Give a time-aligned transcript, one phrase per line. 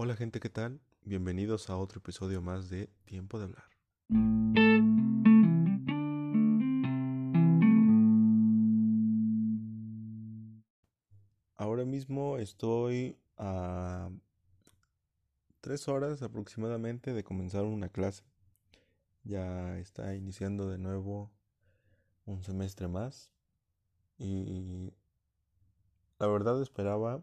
[0.00, 0.80] Hola gente, ¿qué tal?
[1.02, 3.64] Bienvenidos a otro episodio más de Tiempo de hablar.
[11.56, 14.08] Ahora mismo estoy a
[15.60, 18.22] tres horas aproximadamente de comenzar una clase.
[19.24, 21.32] Ya está iniciando de nuevo
[22.24, 23.32] un semestre más
[24.16, 24.92] y
[26.20, 27.20] la verdad esperaba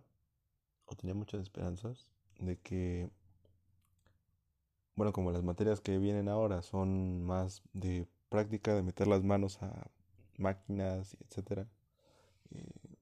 [0.83, 3.09] o tenía muchas esperanzas de que,
[4.95, 9.61] bueno, como las materias que vienen ahora son más de práctica, de meter las manos
[9.61, 9.89] a
[10.37, 11.67] máquinas, etcétera,
[12.51, 12.97] eh,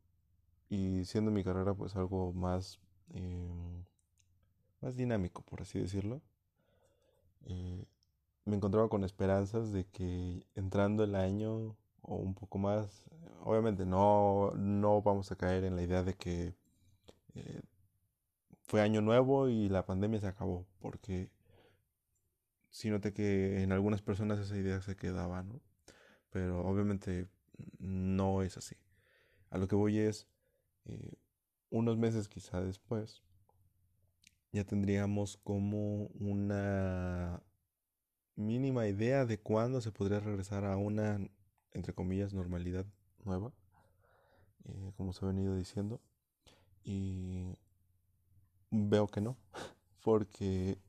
[0.69, 2.79] y siendo mi carrera pues algo más,
[3.13, 3.83] em,
[4.81, 6.21] más dinámico, por así decirlo,
[7.45, 7.85] eh,
[8.45, 13.05] me encontraba con esperanzas de que entrando el año o un poco más,
[13.43, 16.55] obviamente no, no vamos a caer en la idea de que
[17.35, 17.61] eh,
[18.73, 21.29] fue año nuevo y la pandemia se acabó, porque
[22.71, 25.61] si noté que en algunas personas esa idea se quedaba, ¿no?
[26.31, 27.27] Pero obviamente
[27.77, 28.75] no es así.
[29.51, 30.27] A lo que voy es,
[30.85, 31.13] eh,
[31.69, 33.21] unos meses quizá después,
[34.51, 37.43] ya tendríamos como una
[38.35, 41.19] mínima idea de cuándo se podría regresar a una,
[41.73, 42.87] entre comillas, normalidad
[43.23, 43.53] nueva,
[44.65, 46.01] eh, como se ha venido diciendo.
[46.83, 47.55] Y
[48.75, 49.37] Veo que no,
[50.03, 50.79] porque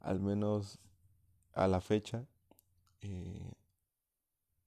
[0.00, 0.80] al menos
[1.52, 2.26] a la fecha
[3.02, 3.52] eh,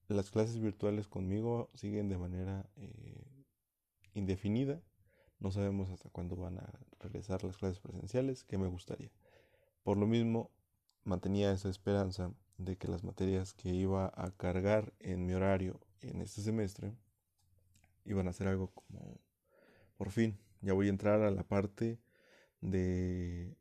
[0.07, 3.45] las clases virtuales conmigo siguen de manera eh,
[4.13, 4.81] indefinida.
[5.39, 6.69] No sabemos hasta cuándo van a
[7.01, 9.11] regresar las clases presenciales, que me gustaría.
[9.83, 10.49] Por lo mismo,
[11.03, 16.21] mantenía esa esperanza de que las materias que iba a cargar en mi horario en
[16.21, 16.93] este semestre
[18.05, 19.19] iban a ser algo como,
[19.97, 21.99] por fin, ya voy a entrar a la parte
[22.63, 23.55] de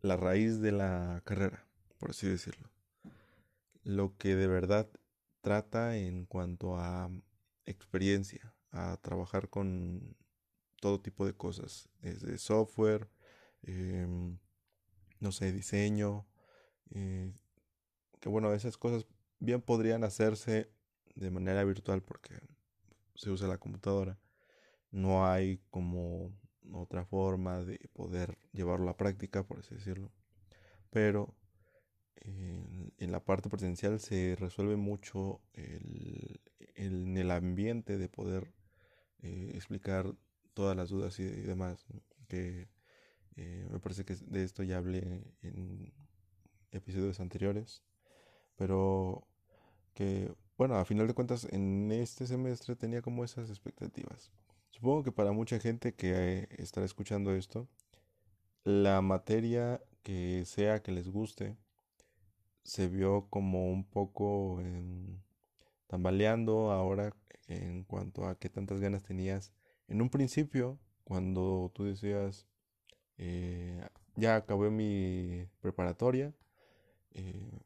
[0.00, 1.66] la raíz de la carrera,
[1.98, 2.70] por así decirlo.
[3.84, 4.88] Lo que de verdad
[5.40, 7.10] trata en cuanto a
[7.66, 10.16] experiencia, a trabajar con
[10.80, 13.08] todo tipo de cosas, desde software,
[13.62, 14.38] em,
[15.20, 16.26] no sé, diseño,
[16.90, 17.32] eh,
[18.20, 19.06] que bueno, esas cosas
[19.38, 20.70] bien podrían hacerse
[21.14, 22.40] de manera virtual porque
[23.14, 24.18] se usa la computadora.
[24.90, 26.32] No hay como
[26.72, 30.10] otra forma de poder llevarlo a práctica, por así decirlo.
[30.90, 31.34] Pero
[32.24, 38.52] en la parte presencial se resuelve mucho en el ambiente de poder
[39.22, 40.14] eh, explicar
[40.54, 41.86] todas las dudas y, demás.
[42.30, 42.66] Eh,
[43.70, 45.92] me parece que de esto ya hablé en
[46.72, 47.82] episodios anteriores.
[48.56, 49.26] Pero
[49.94, 54.32] que, bueno, a final de cuentas, en este semestre tenía como esas expectativas.
[54.78, 57.66] Supongo que para mucha gente que eh, estará escuchando esto,
[58.62, 61.56] la materia que sea que les guste
[62.62, 64.62] se vio como un poco
[65.88, 67.12] tambaleando ahora
[67.48, 69.52] en cuanto a qué tantas ganas tenías
[69.88, 72.46] en un principio cuando tú decías
[73.16, 73.84] eh,
[74.14, 76.32] ya acabé mi preparatoria
[77.12, 77.62] eh,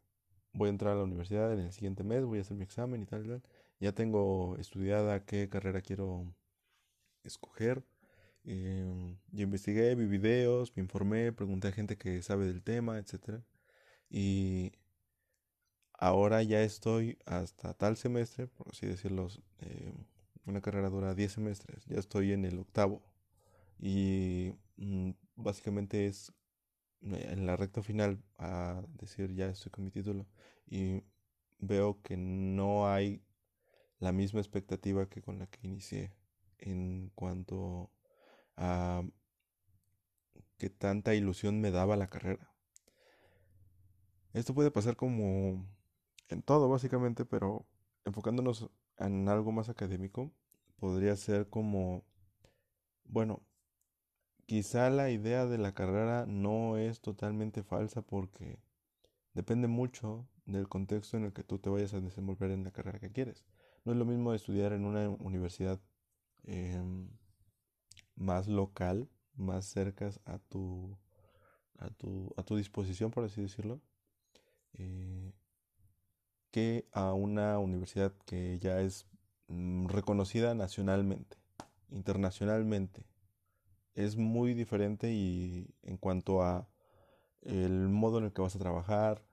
[0.55, 3.03] voy a entrar a la universidad en el siguiente mes voy a hacer mi examen
[3.03, 3.43] y tal, y tal.
[3.81, 6.33] ya tengo estudiada qué carrera quiero
[7.25, 7.85] escoger.
[8.45, 13.43] Em, yo investigué, vi videos, me informé, pregunté a gente que sabe del tema, etc.
[14.11, 14.73] Y
[15.99, 19.29] ahora ya estoy hasta tal semestre, por así decirlo,
[19.61, 19.95] em,
[20.47, 23.03] una carrera dura 10 semestres, ya estoy en el octavo.
[23.79, 26.33] Y mm, básicamente es
[27.03, 30.27] eh, en la recta final a decir ya estoy con mi título
[30.69, 31.03] y
[31.59, 33.23] veo que no hay
[33.99, 36.13] la misma expectativa que con la que inicié
[36.63, 37.91] en cuanto
[38.57, 39.03] a
[40.59, 42.53] que tanta ilusión me daba la carrera.
[44.33, 45.67] Esto puede pasar como
[46.29, 47.67] en todo básicamente, pero
[48.05, 50.33] enfocándonos en algo más académico,
[50.77, 52.05] podría ser como,
[53.05, 53.43] bueno,
[54.47, 58.59] quizá la idea de la carrera no es totalmente falsa porque
[59.35, 63.01] depende mucho del contexto en el que tú te vayas a desenvolver en la carrera
[63.01, 63.45] que quieres.
[63.85, 65.81] No es lo mismo estudiar en una universidad
[66.45, 67.09] Em,
[68.17, 70.97] más local, más cercas a tu,
[71.79, 73.81] a tu, a tu disposición, por así decirlo,
[74.75, 75.33] eh,
[76.51, 79.07] que a una universidad que ya es
[79.49, 81.37] mm, reconocida nacionalmente,
[81.91, 83.05] internacionalmente.
[83.95, 86.69] Es muy diferente y en cuanto a
[87.43, 89.25] el modo en el que vas a trabajar,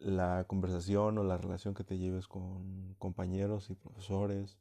[0.00, 4.58] la conversación o la relación que te lleves con compañeros y profesores,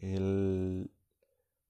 [0.00, 0.90] el,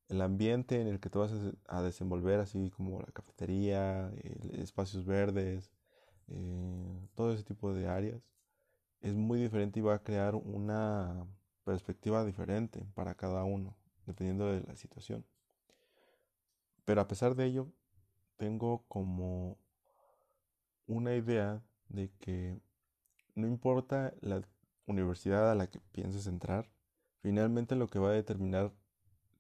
[0.08, 1.32] el ambiente en el que te vas
[1.66, 4.12] a desenvolver, así como la cafetería,
[4.52, 5.70] espacios verdes,
[6.28, 8.22] eh, todo ese tipo de áreas,
[9.00, 11.26] es muy diferente y va a crear una
[11.64, 13.76] perspectiva diferente para cada uno,
[14.06, 15.24] dependiendo de la situación.
[16.84, 17.69] Pero a pesar de ello,
[18.36, 19.58] tengo como
[20.86, 22.58] una idea de que
[23.34, 24.42] no importa la
[24.86, 26.70] universidad a la que pienses entrar,
[27.20, 28.73] finalmente lo que va a determinar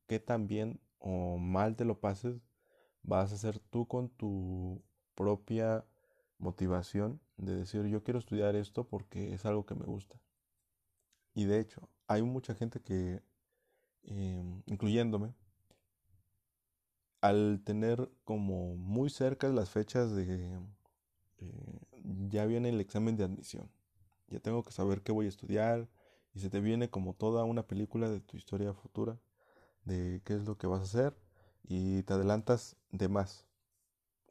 [0.06, 2.40] qué tan bien o mal te lo pases,
[3.02, 4.82] vas a ser tú con tu
[5.14, 5.84] propia
[6.38, 10.20] motivación de decir yo quiero estudiar esto porque es algo que me gusta.
[11.34, 13.22] Y de hecho, hay mucha gente que,
[14.02, 15.34] em, incluyéndome,
[17.20, 20.60] al tener como muy cerca las fechas de,
[21.38, 21.80] eh,
[22.28, 23.70] ya viene el examen de admisión,
[24.28, 25.88] ya tengo que saber qué voy a estudiar
[26.34, 29.18] y se te viene como toda una película de tu historia futura,
[29.84, 31.16] de qué es lo que vas a hacer
[31.62, 33.46] y te adelantas de más,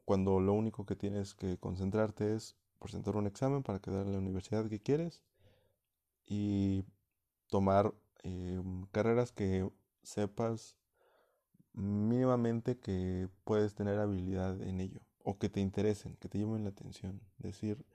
[0.06, 4.20] cuando lo único que tienes que concentrarte es presentar un examen para quedar en la
[4.20, 5.22] universidad que quieres
[6.26, 6.84] y
[7.50, 9.70] tomar em, carreras que
[10.04, 10.78] sepas
[11.74, 16.70] mínimamente que puedes tener habilidad en ello o que te interesen, que te llamen la
[16.70, 17.22] atención.
[17.38, 17.86] Decir,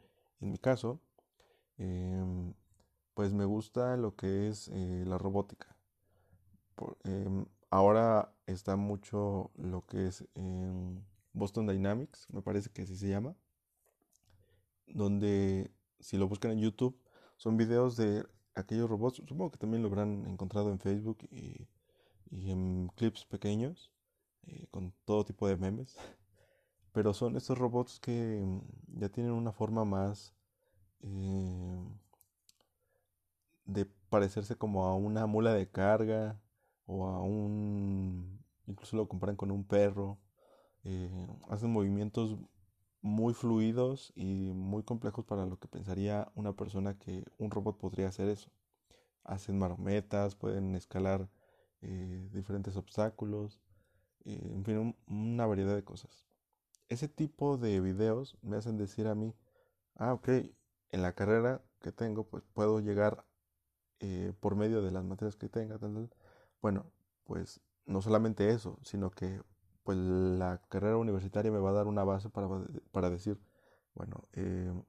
[0.41, 1.01] en mi caso,
[1.79, 2.55] em,
[3.15, 5.77] pues me gusta lo que es eh, la robótica.
[7.05, 10.25] Em, ahora está mucho lo que es
[11.33, 13.37] Boston Dynamics, me parece que así se llama,
[14.87, 15.71] donde
[16.01, 16.99] si lo buscan en YouTube
[17.37, 21.69] son videos de aquellos robots, supongo que también lo habrán encontrado en Facebook y,
[22.31, 23.93] en clips pequeños,
[24.45, 25.97] eh, con todo tipo de memes,
[26.93, 30.35] pero son estos robots que mm, ya tienen una forma más
[33.65, 36.41] de parecerse como a una mula de carga
[36.87, 40.19] o a un, incluso lo comparan con un perro
[40.85, 42.37] eh, hacen movimientos
[43.03, 48.09] muy fluidos y muy complejos para lo que pensaría una persona que un robot podría
[48.09, 48.51] hacer eso.
[49.25, 51.29] Hacen marometas, pueden escalar
[51.83, 53.61] eh, diferentes obstáculos,
[54.25, 56.27] eh, en fin, una variedad de cosas.
[56.89, 59.35] Ese tipo de videos me hacen decir a mí,
[59.97, 60.29] ah, ok,
[60.91, 63.25] en la carrera que tengo, pues puedo llegar
[64.41, 65.79] por medio de las materias que tenga,
[66.61, 66.87] Bueno,
[67.25, 69.41] pues no solamente eso, sino que
[69.85, 73.41] pues la carrera universitaria me va a dar una base para, decir,
[73.95, 74.83] bueno, em,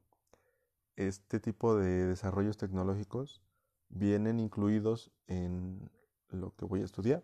[0.95, 3.41] este tipo de desarrollos tecnológicos
[3.89, 5.89] vienen incluidos en
[6.29, 7.23] lo que voy a estudiar.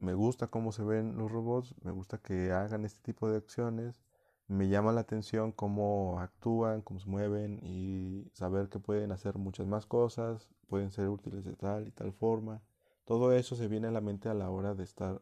[0.00, 4.00] Me gusta cómo se ven los robots, me gusta que hagan este tipo de acciones,
[4.48, 9.66] me llama la atención cómo actúan, cómo se mueven y saber que pueden hacer muchas
[9.66, 12.62] más cosas, pueden ser útiles de tal y tal forma.
[13.04, 15.20] Todo eso se viene a la mente a la hora de estar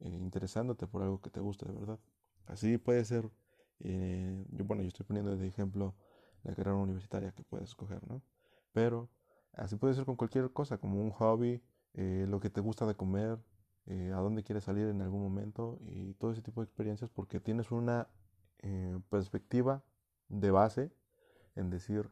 [0.00, 1.98] eh, interesándote por algo que te gusta de verdad.
[2.46, 3.30] Así puede ser,
[3.80, 5.94] eh, yo, bueno, yo estoy poniendo de ejemplo
[6.44, 8.22] la carrera universitaria que puedes escoger, ¿no?
[8.72, 9.08] Pero
[9.54, 11.62] así puede ser con cualquier cosa, como un hobby,
[11.94, 13.38] eh, lo que te gusta de comer,
[14.14, 17.70] a dónde quieres salir en algún momento y todo ese tipo de experiencias porque tienes
[17.70, 18.06] una
[19.08, 19.82] perspectiva
[20.28, 20.92] de base
[21.54, 22.10] en decir,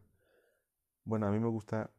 [1.05, 1.91] bueno, a mí me gusta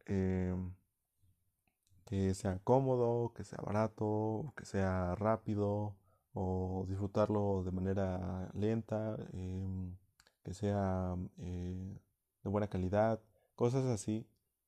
[2.08, 5.98] que sea cómodo, que sea barato, que sea rápido
[6.34, 9.98] o disfrutarlo de manera lenta, em,
[10.44, 12.00] que sea eh,
[12.44, 13.20] de buena calidad,
[13.56, 14.26] cosas así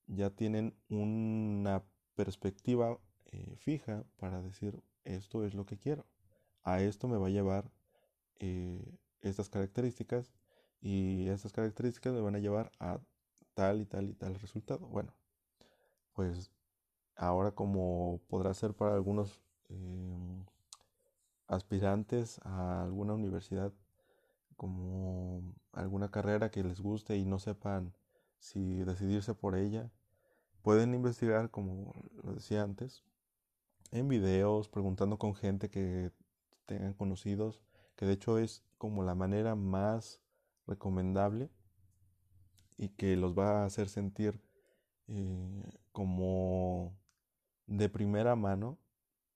[0.07, 1.83] ya tienen una
[2.15, 6.05] perspectiva eh, fija para decir esto es lo que quiero,
[6.63, 7.71] a esto me va a llevar
[8.39, 8.83] eh,
[9.21, 10.31] estas características
[10.81, 12.99] y estas características me van a llevar a
[13.53, 14.88] tal y tal y tal resultado.
[14.88, 15.13] Bueno,
[16.13, 16.51] pues
[17.15, 20.45] ahora como podrá ser para algunos em,
[21.47, 23.73] aspirantes a alguna universidad,
[24.55, 25.41] como
[25.73, 27.93] alguna carrera que les guste y no sepan
[28.39, 29.91] si decidirse por ella,
[30.61, 33.03] pueden investigar, como lo decía antes,
[33.91, 36.11] en videos, preguntando con gente que
[36.65, 37.61] tengan conocidos,
[38.00, 40.22] que de hecho es como la manera más
[40.65, 41.50] recomendable
[42.77, 44.41] y que los va a hacer sentir
[45.10, 46.98] eh, como
[47.68, 48.79] de primera mano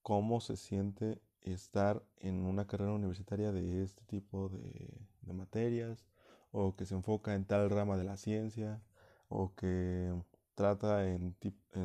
[0.01, 6.05] cómo se siente estar en una carrera universitaria de este tipo de, materias
[6.53, 8.82] o que se enfoca en tal rama de la ciencia
[9.27, 10.15] o que
[10.55, 11.36] trata en,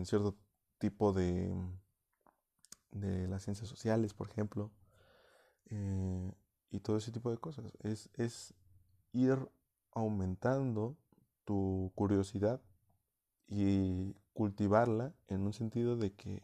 [0.05, 0.37] cierto
[0.79, 1.53] tipo de,
[2.93, 4.71] de las ciencias sociales, por ejemplo,
[5.71, 6.33] eh,
[6.71, 7.73] y todo ese tipo de cosas.
[7.81, 8.55] Es, es
[9.13, 9.37] ir
[9.93, 10.97] aumentando
[11.45, 12.61] tu curiosidad
[13.49, 16.43] y cultivarla en un sentido de que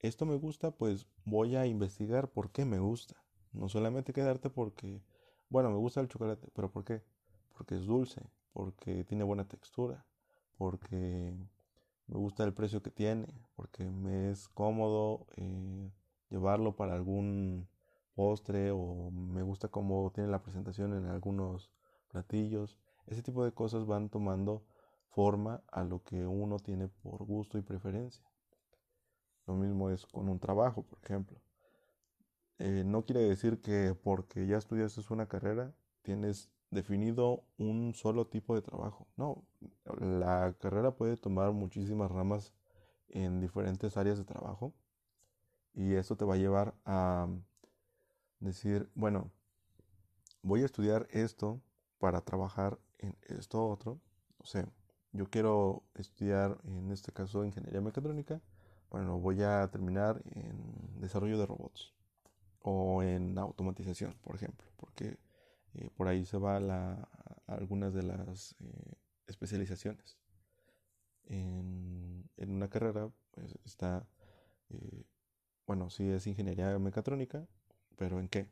[0.00, 3.22] esto me gusta, pues voy a investigar por qué me gusta.
[3.52, 5.02] No solamente quedarte porque,
[5.48, 7.02] bueno, me gusta el chocolate, pero ¿por qué?
[7.56, 10.04] Porque es dulce, porque tiene buena textura,
[10.56, 11.36] porque
[12.06, 15.90] me gusta el precio que tiene, porque me es cómodo eh,
[16.30, 17.68] llevarlo para algún
[18.14, 21.70] postre o me gusta cómo tiene la presentación en algunos
[22.08, 22.78] platillos.
[23.06, 24.64] Ese tipo de cosas van tomando
[25.08, 28.24] forma a lo que uno tiene por gusto y preferencia.
[29.46, 31.40] Lo mismo es con un trabajo, por ejemplo.
[32.58, 38.54] Eh, no quiere decir que porque ya estudiaste una carrera tienes definido un solo tipo
[38.54, 39.06] de trabajo.
[39.16, 39.44] No,
[40.00, 42.52] la carrera puede tomar muchísimas ramas
[43.08, 44.72] en diferentes áreas de trabajo
[45.74, 47.28] y esto te va a llevar a
[48.42, 49.30] decir, bueno,
[50.42, 51.62] voy a estudiar esto
[51.98, 54.00] para trabajar en esto otro.
[54.38, 54.68] O sea,
[55.12, 58.40] yo quiero estudiar en este caso ingeniería mecatrónica.
[58.90, 61.94] Bueno, voy a terminar en desarrollo de robots
[62.60, 65.18] o en automatización, por ejemplo, porque
[65.74, 67.08] eh, por ahí se va
[67.46, 68.94] algunas de las eh,
[69.26, 70.18] especializaciones.
[71.24, 74.06] En, en, una carrera pues, está,
[74.70, 75.04] eh,
[75.66, 77.46] bueno, sí es ingeniería mecatrónica,
[77.96, 78.48] pero ¿en qué?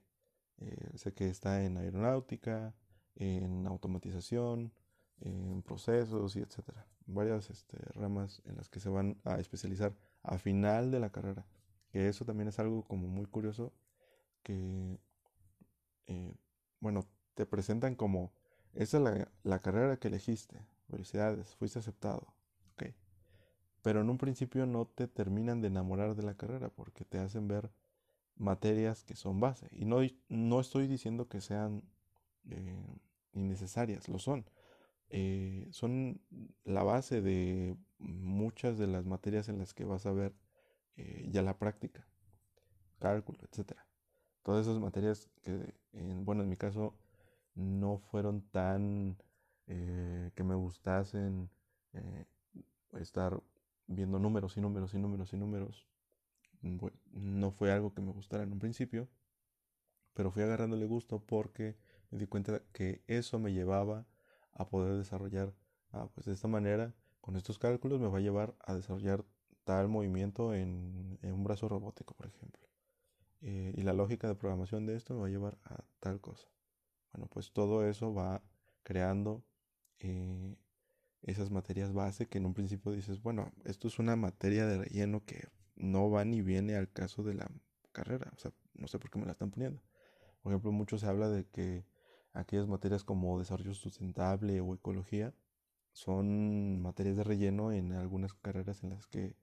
[0.95, 2.75] sé que está en aeronáutica,
[3.15, 4.73] en automatización,
[5.21, 6.87] en procesos y etcétera.
[7.07, 11.47] Varias este, ramas en las que se van a especializar a final de la carrera.
[11.93, 13.73] Que eso también es algo como muy curioso
[14.43, 14.99] que
[16.81, 18.33] bueno, te presentan como,
[18.75, 22.35] esa es la, carrera que elegiste, felicidades, fuiste aceptado,
[22.73, 22.95] ok.
[23.83, 27.49] Pero en un principio no te terminan de enamorar de la carrera porque te hacen
[27.49, 27.71] ver
[28.41, 29.69] materias que son base.
[29.73, 31.85] Y no, no estoy diciendo que sean
[32.51, 32.99] eh,
[33.33, 34.47] innecesarias, lo son.
[35.11, 36.21] Eh, son
[36.65, 40.35] la base de muchas de las materias en las que vas a ver
[40.97, 42.07] eh, ya la práctica,
[42.99, 43.87] cálculo, etcétera
[44.43, 46.95] todas esas materias que, en, bueno, en mi caso
[47.55, 49.17] no fueron tan
[49.67, 51.49] que me gustasen
[52.99, 53.41] estar
[53.87, 55.87] viendo números y números y números y números.
[57.13, 59.09] No fue algo que me gustara en un principio,
[60.15, 61.77] pero fui agarrándole gusto porque
[62.11, 64.07] me di cuenta que eso me llevaba
[64.53, 65.55] a poder desarrollar,
[65.93, 69.25] ah, pues de esta manera, con estos cálculos me va a llevar a desarrollar
[69.65, 72.71] tal movimiento en un brazo robótico, por ejemplo.
[73.43, 76.49] Eh, y la lógica de programación de esto me va a llevar a tal cosa.
[77.13, 78.43] Bueno, pues todo eso va
[78.83, 79.43] creando
[79.99, 80.57] eh,
[81.23, 85.25] esas materias base que en un principio dices, bueno, esto es una materia de relleno
[85.25, 85.49] que
[85.81, 87.51] no va ni viene al caso de la
[87.93, 88.31] carrera.
[88.37, 89.83] O sea, no sé por qué me la están poniendo.
[90.43, 91.85] Por ejemplo, mucho se habla de que
[92.33, 95.35] aquellas materias como desarrollo sustentable o ecología
[95.93, 99.35] son materias de relleno en algunas carreras en las que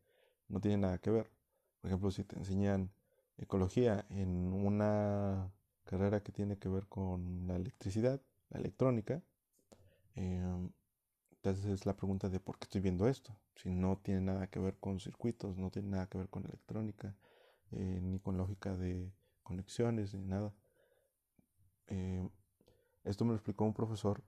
[0.48, 1.30] no tienen nada que ver.
[1.82, 2.92] Por ejemplo, si te enseñan
[3.38, 5.52] ecología en una
[5.84, 9.22] carrera que tiene que ver con la electricidad, la electrónica,
[10.16, 10.72] em,
[11.50, 13.34] entonces es la pregunta de por qué estoy viendo esto.
[13.56, 17.16] Si no tiene nada que ver con circuitos, no tiene nada que ver con electrónica,
[17.72, 19.12] eh, ni con lógica de
[19.44, 20.54] conexiones, ni nada.
[21.88, 22.30] Em,
[23.06, 24.22] esto me lo explicó un profesor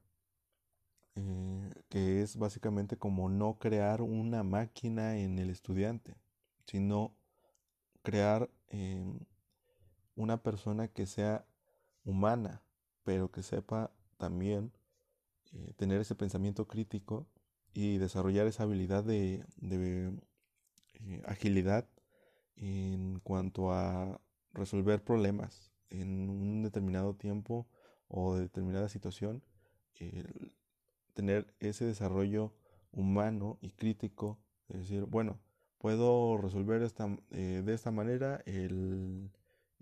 [1.16, 6.16] eh, que es básicamente como no crear una máquina en el estudiante,
[6.68, 7.14] sino
[8.02, 9.20] crear em,
[10.16, 11.46] una persona que sea
[12.06, 12.62] humana,
[13.04, 14.72] pero que sepa también
[15.54, 17.28] eh, tener ese pensamiento crítico
[17.74, 21.88] y desarrollar esa habilidad de, eh, agilidad
[22.56, 24.20] en cuanto a
[24.54, 27.68] resolver problemas en un determinado tiempo
[28.08, 29.44] o determinada situación,
[31.14, 32.54] tener ese desarrollo
[32.92, 34.40] humano y crítico,
[34.70, 35.40] es decir, bueno,
[35.78, 39.32] puedo resolver esta, eh, de esta manera el,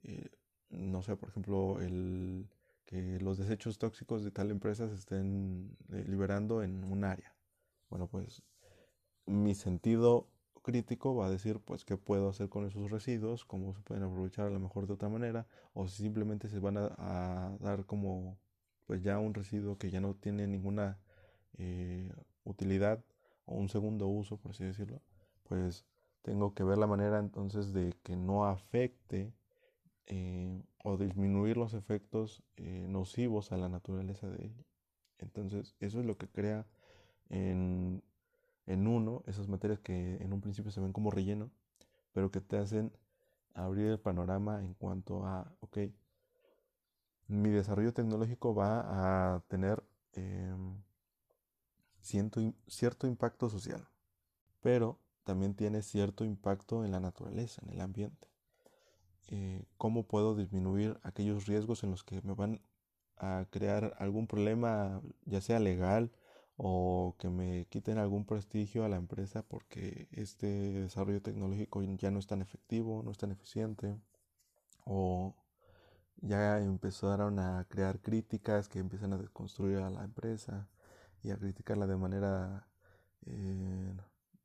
[0.04, 0.30] eh,
[0.70, 2.48] no sé, por ejemplo, el
[2.88, 7.36] que los desechos tóxicos de tal empresa se estén eh, liberando en un área.
[7.90, 8.42] Bueno, pues
[9.28, 10.28] mi sentido
[10.64, 14.48] crítico va a decir, pues, qué puedo hacer con esos residuos, cómo se pueden aprovechar
[14.48, 18.40] a lo mejor de otra manera, o si simplemente se van a, dar como,
[18.88, 21.00] pues, ya un residuo que ya no tiene ninguna
[22.44, 23.04] utilidad
[23.46, 25.02] o un segundo uso, por así decirlo
[25.48, 25.86] pues
[26.22, 29.34] tengo que ver la manera entonces de que no afecte
[30.08, 34.64] eh, o disminuir los efectos eh, nocivos a la naturaleza de ella.
[35.20, 36.66] Entonces, eso es lo que crea
[37.30, 38.02] en,
[38.68, 41.52] en uno esas materias que en un principio se ven como relleno,
[42.14, 42.94] pero que te hacen
[43.54, 45.80] abrir el panorama en cuanto a, ok,
[47.28, 50.82] mi desarrollo tecnológico va a tener em,
[52.02, 53.86] cierto impacto social,
[54.62, 58.30] pero también tiene cierto impacto en la naturaleza, en el ambiente.
[59.28, 62.62] Eh, cómo puedo disminuir aquellos riesgos en los que me van
[63.18, 66.12] a crear algún problema, ya sea legal
[66.58, 72.20] o que me quiten algún prestigio a la empresa porque este desarrollo tecnológico ya no
[72.20, 73.98] es tan efectivo, no es tan eficiente
[74.86, 75.36] o
[76.22, 80.68] ya empezaron a crear críticas que empiezan a desconstruir a la empresa
[81.24, 82.68] y a criticarla de manera
[83.26, 83.94] eh,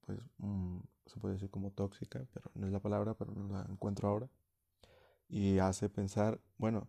[0.07, 3.67] pues mm, se puede decir como tóxica pero no es la palabra pero no la
[3.71, 4.29] encuentro ahora
[5.33, 6.89] y hace pensar bueno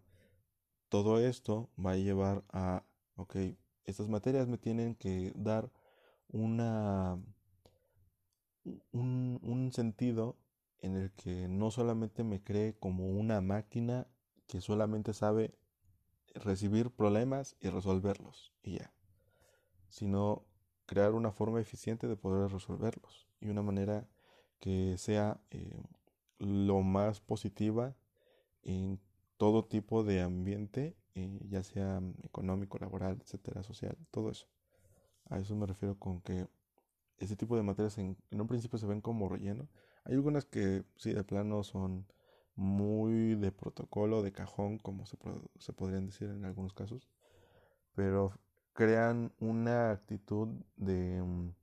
[0.89, 2.83] todo esto va a llevar a
[3.15, 3.38] ok
[3.85, 5.71] estas materias me tienen que dar
[6.27, 7.17] una
[8.91, 10.38] un, un sentido
[10.79, 14.07] en el que no solamente me cree como una máquina
[14.47, 15.57] que solamente sabe
[16.35, 18.93] recibir problemas y resolverlos y ya,
[19.88, 20.45] sino
[20.85, 24.09] crear una forma eficiente de poder resolverlos y una manera
[24.59, 25.81] que sea eh,
[26.39, 27.95] lo más positiva
[28.63, 29.00] en
[29.38, 34.48] todo tipo de ambiente, eh, ya sea económico, laboral, etcétera, social, todo eso.
[35.29, 36.48] A eso me refiero con que
[37.20, 39.67] ese tipo de materias en, en un principio se ven como relleno.
[40.05, 42.05] Hay algunas que sí de plano son
[42.55, 45.17] muy de protocolo, de cajón, como se,
[45.60, 47.10] se podrían decir en algunos casos,
[47.96, 48.34] pero
[48.74, 51.53] crean una actitud de mm,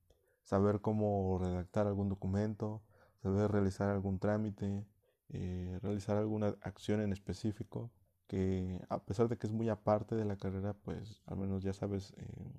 [0.43, 2.83] saber cómo redactar algún documento,
[3.23, 4.85] saber realizar algún trámite,
[5.33, 7.91] eh, realizar alguna acción en específico,
[8.27, 11.73] que a pesar de que es muy aparte de la carrera, pues al menos ya
[11.73, 12.55] sabes eh,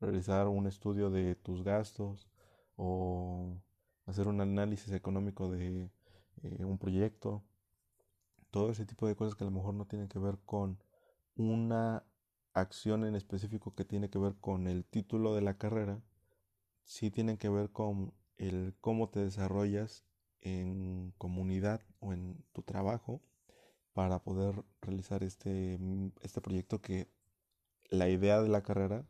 [0.00, 2.28] realizar un estudio de tus gastos
[2.76, 3.60] o
[4.06, 5.90] hacer un análisis económico de
[6.42, 7.44] eh, un proyecto.
[8.50, 10.78] Todo ese tipo de cosas que a lo mejor no tienen que ver con
[11.36, 12.04] una
[12.54, 16.00] acción en específico que tiene que ver con el título de la carrera,
[16.84, 20.04] sí tienen que ver con el cómo te desarrollas
[20.40, 23.20] en comunidad o en tu trabajo
[23.92, 25.78] para poder realizar este,
[26.22, 27.08] este proyecto que
[27.88, 29.06] la idea de la carrera,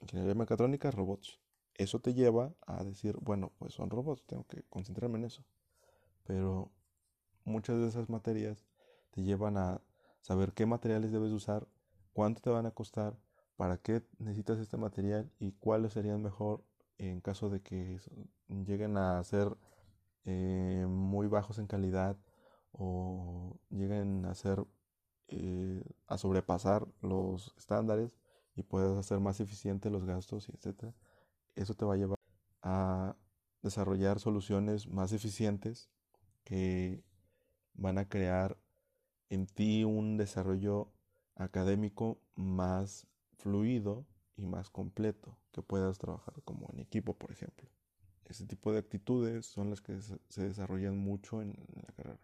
[0.00, 1.40] ingeniería mecatrónica, robots.
[1.74, 5.44] Eso te lleva a decir, bueno, pues son robots, tengo que concentrarme en eso.
[6.24, 6.70] Pero
[7.44, 8.66] muchas de esas materias
[9.10, 9.80] te llevan a
[10.20, 11.66] saber qué materiales debes usar,
[12.12, 13.18] cuánto te van a costar,
[13.56, 16.64] para qué necesitas este material y cuáles serían mejor
[16.98, 17.98] en caso de que
[18.48, 19.56] lleguen a ser
[20.24, 22.16] eh, muy bajos en calidad
[22.72, 24.66] o lleguen a ser
[25.28, 28.16] eh, a sobrepasar los estándares
[28.54, 30.94] y puedas hacer más eficiente los gastos y etcétera
[31.54, 32.18] eso te va a llevar
[32.62, 33.16] a
[33.62, 35.90] desarrollar soluciones más eficientes
[36.44, 37.02] que
[37.74, 38.58] van a crear
[39.30, 40.92] en ti un desarrollo
[41.34, 47.68] académico más fluido y más completo, que puedas trabajar como en equipo, por ejemplo.
[48.28, 52.20] Ese tipo de actitudes son las que se desarrollan mucho en la carrera.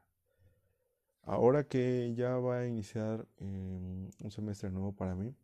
[1.22, 5.34] Ahora que ya va a iniciar em, un semestre nuevo para mí,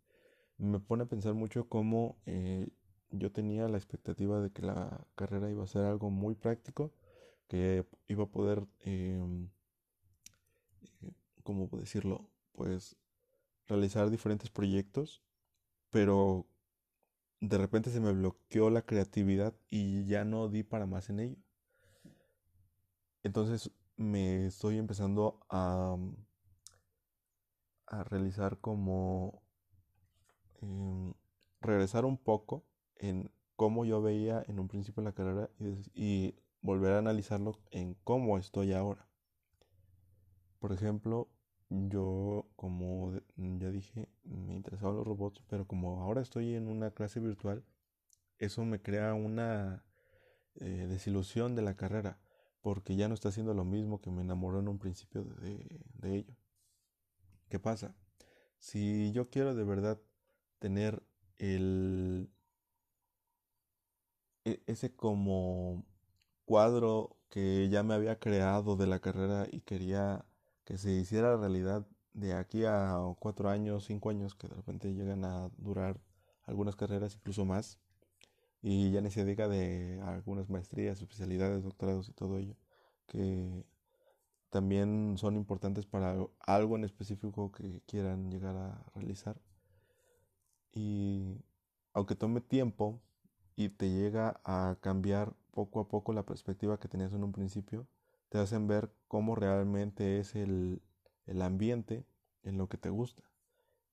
[0.58, 2.68] me pone a pensar mucho cómo eh,
[3.10, 6.92] yo tenía la expectativa de que la carrera iba a ser algo muy práctico,
[7.48, 9.48] que iba a poder em,
[11.42, 12.28] ¿cómo decirlo?
[12.52, 12.96] Pues
[13.66, 15.22] realizar diferentes proyectos,
[15.90, 16.46] pero
[17.40, 21.36] de repente se me bloqueó la creatividad y ya no di para más en ello.
[23.22, 25.96] Entonces me estoy empezando a,
[27.86, 29.42] a realizar como
[30.60, 31.12] em,
[31.60, 32.64] regresar un poco
[32.96, 35.50] en cómo yo veía en un principio la carrera
[35.94, 39.06] y volver a analizarlo en cómo estoy ahora.
[40.58, 41.28] Por ejemplo,
[41.70, 47.20] yo, como ya dije, me interesaban los robots, pero como ahora estoy en una clase
[47.20, 47.64] virtual,
[48.38, 49.84] eso me crea una
[50.56, 52.18] eh, desilusión de la carrera,
[52.60, 56.16] porque ya no está haciendo lo mismo que me enamoró en un principio de, de
[56.16, 56.34] ello.
[57.48, 57.94] ¿Qué pasa?
[58.58, 60.00] Si yo quiero de verdad
[60.58, 61.02] tener
[61.38, 62.30] el
[64.44, 65.84] e, ese como
[66.44, 70.24] cuadro que ya me había creado de la carrera y quería
[70.64, 75.24] que se hiciera realidad de aquí a cuatro años, cinco años, que de repente llegan
[75.24, 76.00] a durar
[76.44, 77.78] algunas carreras, incluso más,
[78.62, 82.56] y ya ni se diga de algunas maestrías, especialidades, doctorados y todo ello,
[83.06, 83.64] que
[84.50, 89.40] también son importantes para algo en específico que quieran llegar a realizar.
[90.72, 91.42] Y
[91.92, 93.00] aunque tome tiempo
[93.56, 97.86] y te llega a cambiar poco a poco la perspectiva que tenías en un principio,
[98.30, 100.82] te hacen ver cómo realmente es el,
[101.42, 102.06] ambiente
[102.42, 103.22] en lo que te gusta,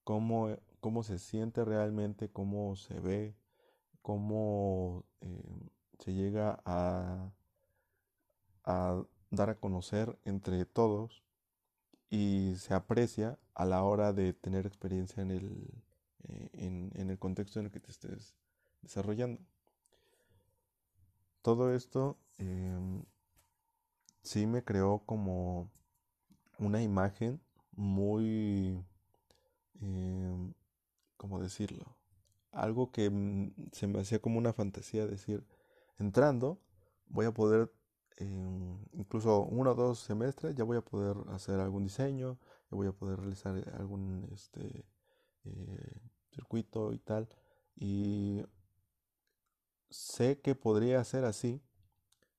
[0.03, 3.35] cómo, cómo, se siente realmente, cómo se ve,
[4.01, 5.69] cómo eh,
[5.99, 7.29] se llega a,
[8.63, 11.23] a dar a conocer entre todos
[12.09, 15.73] y se aprecia a la hora de tener experiencia en el,
[16.27, 18.35] eh, en, el contexto en el que te estés
[18.81, 19.41] desarrollando.
[21.41, 23.03] Todo esto em,
[24.27, 25.71] sí me creó como
[26.59, 28.83] una imagen muy,
[29.81, 30.53] eh,
[31.17, 31.95] ¿cómo decirlo?
[32.51, 35.45] Algo que mm, se me hacía como una fantasía decir,
[35.97, 36.59] entrando
[37.07, 37.71] voy a poder,
[38.17, 42.37] em, incluso uno o dos semestres, ya voy a poder hacer algún diseño,
[42.69, 44.85] voy a poder realizar algún este,
[45.45, 47.29] eh, circuito y tal.
[47.75, 48.43] Y
[49.89, 51.61] sé que podría ser así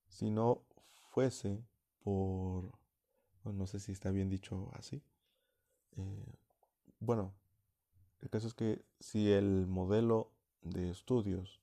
[0.09, 0.65] si no
[1.11, 1.65] fuese
[2.09, 5.03] por, no sé si está bien dicho así.
[5.97, 6.35] Eh,
[7.01, 7.35] bueno,
[8.21, 11.61] el caso es que si el modelo de estudios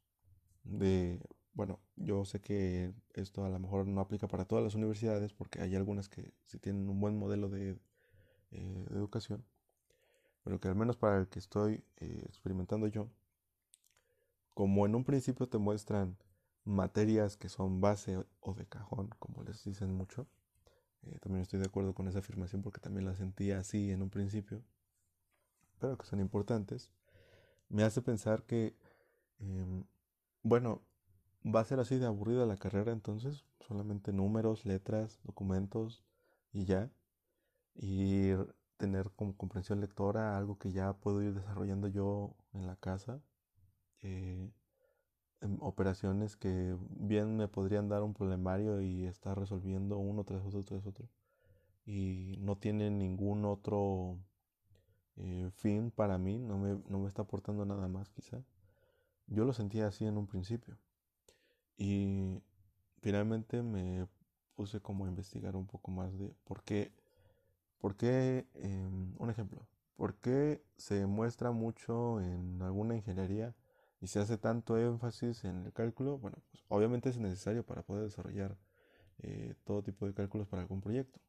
[0.63, 1.19] de,
[1.53, 5.61] bueno, yo sé que esto a lo mejor no aplica para todas las universidades porque
[5.61, 7.79] hay algunas que sí tienen un buen modelo de,
[8.51, 9.43] eh, educación,
[10.43, 13.09] pero que al menos para el que estoy eh, experimentando yo,
[14.53, 16.17] como en un principio te muestran
[16.65, 20.27] materias que son base o de cajón, como les dicen mucho,
[21.03, 24.09] eh, también estoy de acuerdo con esa afirmación porque también la sentía así en un
[24.09, 24.63] principio,
[25.79, 26.91] pero que son importantes,
[27.69, 28.75] me hace pensar que,
[29.39, 29.85] em,
[30.43, 30.81] bueno,
[31.45, 36.03] va a ser así de aburrida la carrera entonces, solamente números, letras, documentos
[36.53, 36.91] y ya,
[37.75, 38.31] y
[38.77, 43.21] tener como comprensión lectora algo que ya puedo ir desarrollando yo en la casa.
[44.01, 44.51] Eh,
[45.59, 50.85] operaciones que bien me podrían dar un problemario y estar resolviendo uno tras otro tras
[50.85, 51.07] otro.
[51.85, 54.17] Y no tiene ningún otro
[55.17, 58.43] eh, fin para mí no me, no me está aportando nada más quizá.
[59.27, 60.77] Yo lo sentía así en un principio.
[61.77, 62.41] Y
[63.01, 64.07] finalmente me
[64.55, 66.93] puse como a investigar un poco más de por qué
[67.77, 69.67] por qué em, un ejemplo
[69.97, 73.53] por qué se muestra mucho en alguna ingeniería
[74.01, 78.03] y se hace tanto énfasis en el cálculo, bueno, pues obviamente es necesario para poder
[78.03, 78.57] desarrollar
[79.19, 81.19] eh, todo tipo de cálculos para algún proyecto.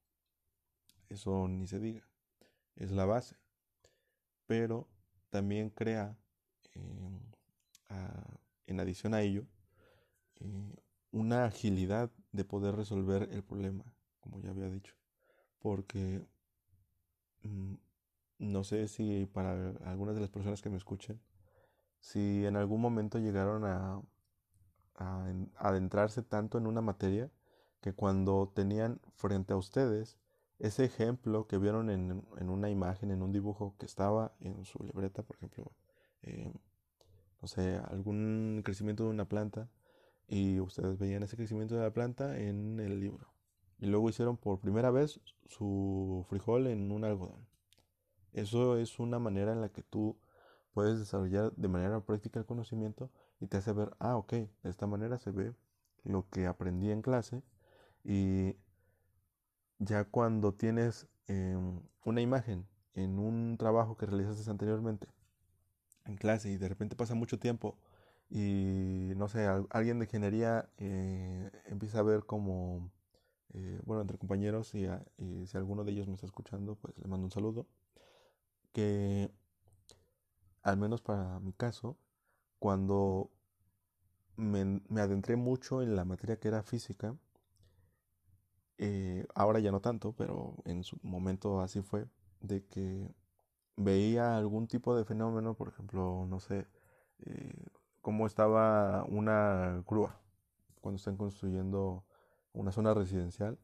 [1.08, 2.06] Eso ni se diga,
[2.76, 3.36] es la base.
[4.46, 4.88] Pero
[5.30, 6.16] también crea,
[6.74, 7.20] em,
[8.66, 9.46] en adición a ello,
[10.40, 10.76] eh,
[11.12, 13.84] una agilidad de poder resolver el problema,
[14.20, 14.94] como ya había dicho.
[15.60, 16.26] Porque
[17.42, 17.74] mm,
[18.38, 21.20] no sé si para algunas de las personas que me escuchen,
[22.06, 24.00] si en algún momento llegaron a,
[25.56, 27.30] adentrarse tanto en una materia
[27.82, 30.16] que cuando tenían frente a ustedes
[30.58, 35.22] ese ejemplo que vieron en, una imagen, en un dibujo que estaba en su libreta,
[35.22, 35.72] por ejemplo,
[36.22, 36.50] eh,
[37.42, 39.68] no sé, algún crecimiento de una planta,
[40.28, 43.34] y ustedes veían ese crecimiento de la planta en el libro.
[43.78, 47.46] Y luego hicieron por primera vez su frijol en un algodón.
[48.32, 50.16] Eso es una manera en la que tú
[50.76, 53.10] puedes desarrollar de manera práctica el conocimiento
[53.40, 55.54] y te hace ver, ah, ok, de esta manera se ve
[56.04, 57.42] lo que aprendí en clase
[58.04, 58.56] y
[59.78, 65.08] ya cuando tienes em, una imagen en un trabajo que realizaste anteriormente
[66.04, 67.78] en clase y de repente pasa mucho tiempo
[68.28, 72.90] y no sé, alguien de ingeniería eh, empieza a ver como,
[73.54, 74.86] eh, bueno, entre compañeros y,
[75.16, 77.66] y si alguno de ellos me está escuchando, pues le mando un saludo,
[78.74, 79.30] que
[80.66, 81.96] al menos para mi caso,
[82.58, 83.30] cuando
[84.36, 87.16] me, adentré mucho en la materia que era física,
[88.78, 92.08] eh, ahora ya no tanto, pero en su momento así fue,
[92.40, 93.14] de que
[93.76, 96.66] veía algún tipo de fenómeno, por ejemplo, no sé,
[97.20, 97.64] eh,
[98.02, 100.20] cómo estaba una grúa
[100.80, 102.04] cuando están construyendo
[102.52, 103.56] una zona residencial,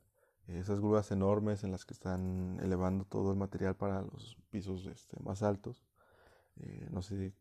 [0.47, 5.19] esas grúas enormes en las que están elevando todo el material para los pisos este,
[5.21, 5.83] más altos
[6.61, 7.33] eh, no sé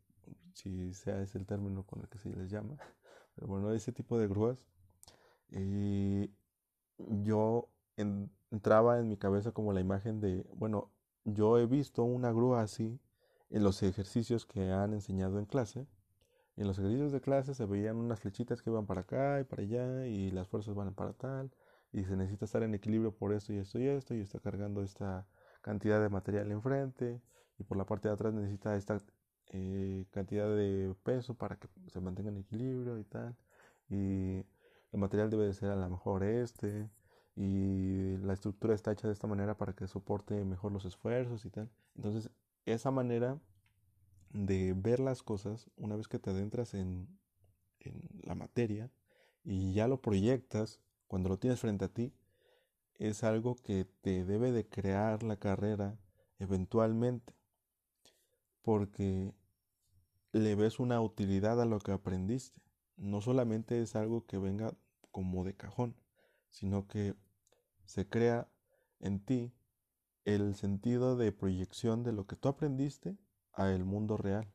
[0.54, 2.78] si sea ese el término con el que se les llama,
[3.36, 4.66] pero bueno, ese tipo de grúas.
[5.50, 6.32] Y
[6.98, 7.70] yo
[8.52, 10.92] entraba en mi cabeza como la imagen de, bueno,
[11.26, 13.00] yo he visto una grúa así
[13.50, 15.88] en los ejercicios que han enseñado en clase.
[16.56, 19.44] Y en los ejercicios de clase se veían unas flechitas que van para acá y
[19.44, 21.52] para allá y las fuerzas van para tal
[21.94, 24.82] y se necesita estar en equilibrio por esto y esto y esto y está cargando
[24.82, 25.26] esta
[25.62, 27.22] cantidad de material enfrente
[27.62, 28.98] y por la parte de atrás necesita esta
[29.52, 33.38] eh, cantidad de peso para que se mantenga en equilibrio y tal.
[33.88, 34.38] Y
[34.92, 36.90] el material debe de ser a lo mejor este.
[37.36, 41.52] Y la estructura está hecha de esta manera para que soporte mejor los esfuerzos y
[41.52, 41.70] tal.
[41.96, 42.32] Entonces,
[42.66, 43.40] esa manera
[44.32, 47.08] de ver las cosas, una vez que te adentras en,
[47.80, 48.90] en la materia
[49.44, 52.12] y ya lo proyectas, cuando lo tienes frente a ti,
[52.96, 56.00] es algo que te debe de crear la carrera
[56.42, 57.36] eventualmente,
[58.62, 59.34] porque
[60.32, 62.62] le ves una utilidad a lo que aprendiste.
[62.98, 64.74] No solamente es algo que venga
[65.12, 65.96] como de cajón,
[66.50, 67.16] sino que
[67.86, 68.48] se crea
[69.00, 69.54] en ti
[70.26, 73.18] el sentido de proyección de lo que tú aprendiste
[73.54, 74.48] a el mundo real.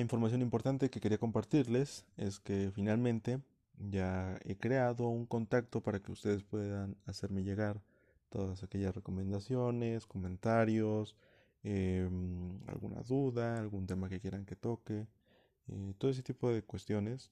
[0.00, 3.42] Una información importante que quería compartirles es que finalmente
[3.76, 7.82] ya he creado un contacto para que ustedes puedan hacerme llegar
[8.30, 11.16] todas aquellas recomendaciones, comentarios,
[11.62, 15.06] em, alguna duda, algún tema que quieran que toque,
[15.68, 17.30] eh, todo ese tipo de cuestiones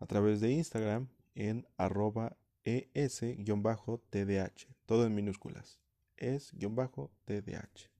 [0.00, 5.78] a través de Instagram en arroba es-tdh, todo en minúsculas,
[6.16, 7.90] es-tdh.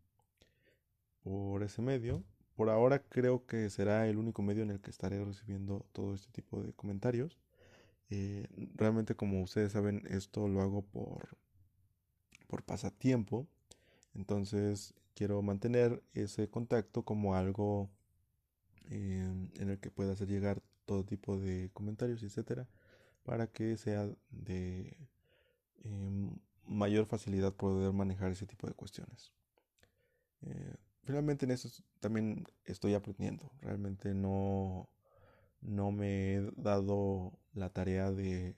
[1.22, 2.24] Por ese medio,
[2.58, 6.28] por ahora creo que será el único medio en el que estaré recibiendo todo este
[6.32, 7.38] tipo de comentarios.
[8.10, 11.38] Eh, realmente como ustedes saben, esto lo hago por,
[12.48, 13.46] por pasatiempo.
[14.12, 17.90] Entonces quiero mantener ese contacto como algo
[18.90, 22.66] em, en el que pueda hacer llegar todo tipo de comentarios, etcétera,
[23.22, 24.96] para que sea de
[25.84, 29.30] em, mayor facilidad poder manejar ese tipo de cuestiones.
[30.42, 30.74] Eh,
[31.08, 33.50] finalmente en eso también estoy aprendiendo.
[33.62, 34.90] Realmente no,
[35.62, 38.54] no me he dado la tarea de,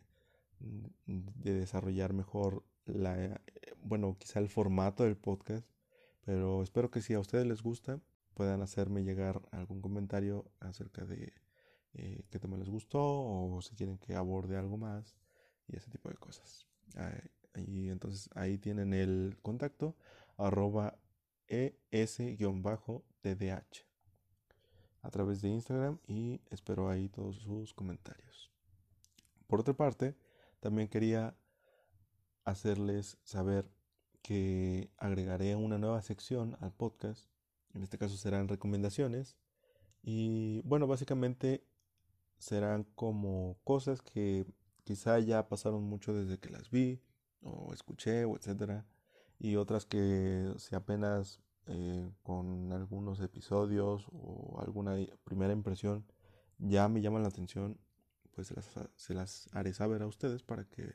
[0.58, 3.40] de desarrollar mejor la,
[3.84, 5.64] bueno, quizá el formato del podcast,
[6.24, 8.00] pero espero que si a ustedes les gusta,
[8.34, 11.32] puedan hacerme llegar algún comentario acerca de
[11.94, 15.14] eh, qué tema les gustó o si quieren que aborde algo más
[15.68, 16.66] y ese tipo de cosas.
[17.54, 19.94] y entonces ahí tienen el contacto
[20.36, 20.98] arroba
[21.50, 22.40] es-tdh
[25.02, 28.50] a través de Instagram y espero ahí todos sus comentarios.
[29.46, 30.16] Por otra parte,
[30.60, 31.36] también quería
[32.44, 33.70] hacerles saber
[34.22, 37.28] que agregaré una nueva sección al podcast.
[37.74, 39.36] En este caso serán recomendaciones.
[40.02, 41.64] Y bueno, básicamente
[42.38, 44.46] serán como cosas que
[44.84, 47.00] quizá ya pasaron mucho desde que las vi
[47.42, 48.86] o escuché o etcétera.
[49.40, 56.04] Y otras que si apenas eh, con algunos episodios o alguna primera impresión
[56.58, 57.78] ya me llaman la atención,
[58.32, 58.52] pues
[58.96, 60.94] se las, haré saber a ustedes para que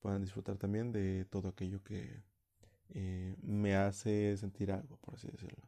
[0.00, 2.22] puedan disfrutar también de todo aquello que
[2.90, 5.66] eh, me hace sentir algo, por así decirlo.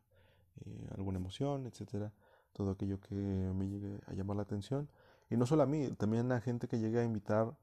[0.66, 2.12] Eh, alguna emoción, etcétera.
[2.52, 4.90] Todo aquello que me llegue a llamar la atención.
[5.30, 7.56] Y no solo a mí, también a gente que llegue a invitar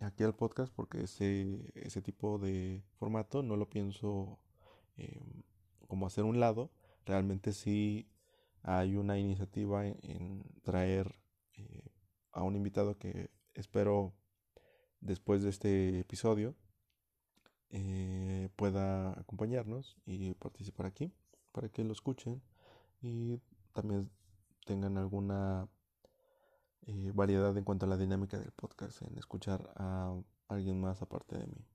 [0.00, 4.38] aquí al podcast, porque ese, ese tipo de formato no lo pienso
[4.96, 5.42] em,
[5.88, 6.70] como hacer un lado.
[7.04, 8.08] Realmente sí
[8.62, 11.14] hay una iniciativa en, traer
[11.54, 11.90] eh,
[12.32, 14.14] a un invitado que espero
[15.00, 16.54] después de este episodio
[17.70, 21.10] eh, pueda acompañarnos y participar aquí
[21.52, 22.42] para que lo escuchen
[23.00, 23.40] y
[23.72, 24.10] también
[24.66, 25.68] tengan alguna
[26.86, 30.14] eh, variedad en cuanto a la dinámica del podcast en escuchar a
[30.48, 31.66] alguien más aparte de mí.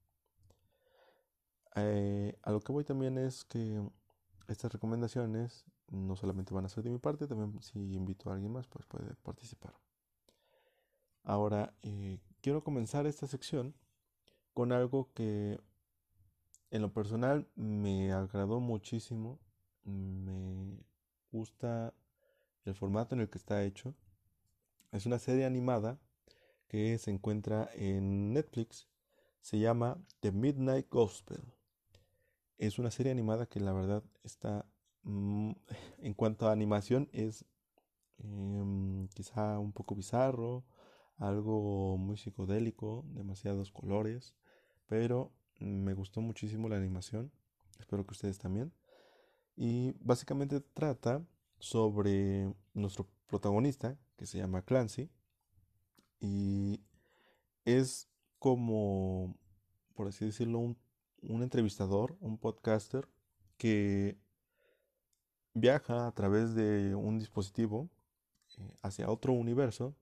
[1.76, 3.82] Eh, a lo que voy también es que
[4.48, 8.52] estas recomendaciones no solamente van a ser de mi parte, también si invito a alguien
[8.52, 9.74] más, pues puede participar.
[11.24, 11.74] Ahora,
[12.41, 13.76] quiero comenzar esta sección
[14.54, 15.60] con algo que
[16.72, 19.39] en lo personal me agradó muchísimo.
[19.84, 20.84] Me
[21.32, 21.93] gusta
[22.65, 23.93] el formato en el que está hecho.
[24.97, 25.99] Es una serie animada
[26.67, 28.88] que se encuentra en Netflix.
[29.41, 31.43] Se llama The Midnight Gospel.
[32.57, 34.65] Es una serie animada que la verdad está...
[35.03, 35.51] Mm,
[35.99, 37.45] en cuanto a animación es
[38.17, 40.65] em, quizá un poco bizarro
[41.17, 44.33] algo muy psicodélico, demasiados colores,
[44.88, 47.31] pero me gustó muchísimo la animación,
[47.79, 48.73] espero que ustedes también.
[49.55, 51.23] Y básicamente trata
[51.60, 55.10] sobre nuestro protagonista, que se llama Clancy,
[56.19, 56.82] y
[57.65, 59.36] es como,
[59.93, 60.77] por así decirlo, un,
[61.43, 63.08] entrevistador, un podcaster,
[63.58, 64.17] que
[65.53, 67.89] viaja a través de un dispositivo
[68.58, 69.95] eh, hacia otro universo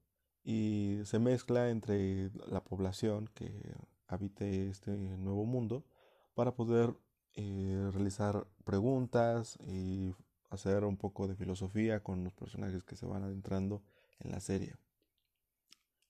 [0.43, 3.75] y se mezcla entre la población que
[4.07, 5.85] habite este nuevo mundo
[6.33, 6.93] para poder
[7.33, 10.13] eh, realizar preguntas y
[10.49, 13.81] hacer un poco de filosofía con los personajes que se van adentrando
[14.19, 14.75] en la serie.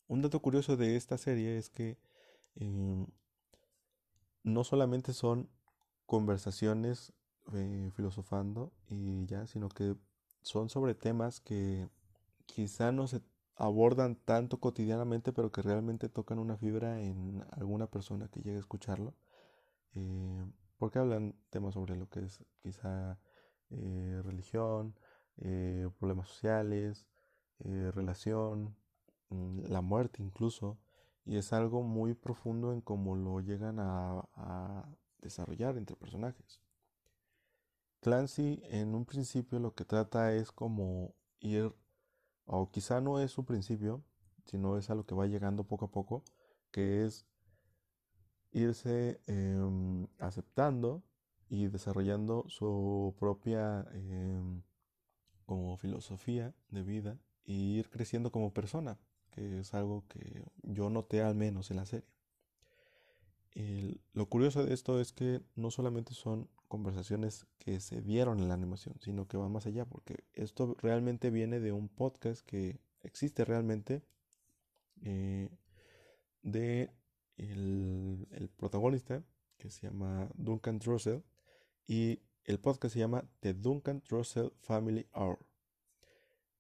[0.08, 1.98] Un dato curioso de esta serie es que
[2.56, 3.08] em,
[4.44, 5.50] no solamente son
[6.06, 7.14] conversaciones
[7.54, 9.96] eh, filosofando y ya, sino que
[10.44, 11.90] son sobre temas que
[12.46, 13.22] quizá no se
[13.56, 18.60] abordan tanto cotidianamente, pero que realmente tocan una fibra en alguna persona que llegue a
[18.60, 19.16] escucharlo.
[19.94, 20.46] Eh,
[20.78, 23.18] porque hablan temas sobre lo que es quizá
[23.72, 24.96] eh, religión,
[26.00, 27.08] problemas sociales,
[27.60, 28.76] relación,
[29.30, 30.78] mm, la muerte incluso,
[31.26, 34.86] y es algo muy profundo en cómo lo llegan a
[35.20, 36.62] desarrollar entre personajes.
[38.06, 41.74] Clancy en un principio lo que trata es como ir
[42.46, 44.04] o quizá no es su principio,
[44.46, 46.24] sino es a lo que va llegando poco a poco,
[46.70, 47.26] que es
[48.52, 51.02] irse em, aceptando
[51.50, 54.62] y desarrollando su propia em,
[55.48, 59.00] como filosofía de vida y ir creciendo como persona,
[59.32, 62.08] que es algo que yo noté al menos en la serie.
[64.14, 68.54] lo curioso de esto es que no solamente son conversaciones que se dieron en la
[68.56, 73.46] animación, sino que va más allá, porque esto realmente viene de un podcast que existe
[73.46, 74.04] realmente
[75.04, 75.50] eh,
[76.42, 76.92] de
[77.38, 79.24] el, protagonista
[79.58, 81.24] que se llama Duncan Trussell
[81.88, 85.40] y el podcast se llama The Duncan Trussell Family Hour.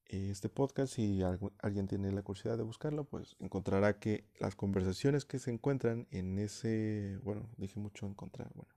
[0.07, 5.39] Este podcast, si alguien tiene la curiosidad de buscarlo, pues encontrará que las conversaciones que
[5.39, 8.71] se encuentran en ese, bueno, dije mucho encontrar, bueno,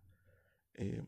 [0.74, 1.02] eh,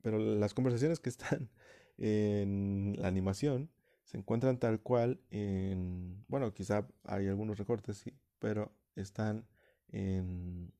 [0.00, 1.50] pero las conversaciones que están
[1.98, 3.70] en la animación
[4.04, 9.46] se encuentran tal cual en, bueno, quizá hay algunos recortes, sí, pero están
[9.88, 10.72] en,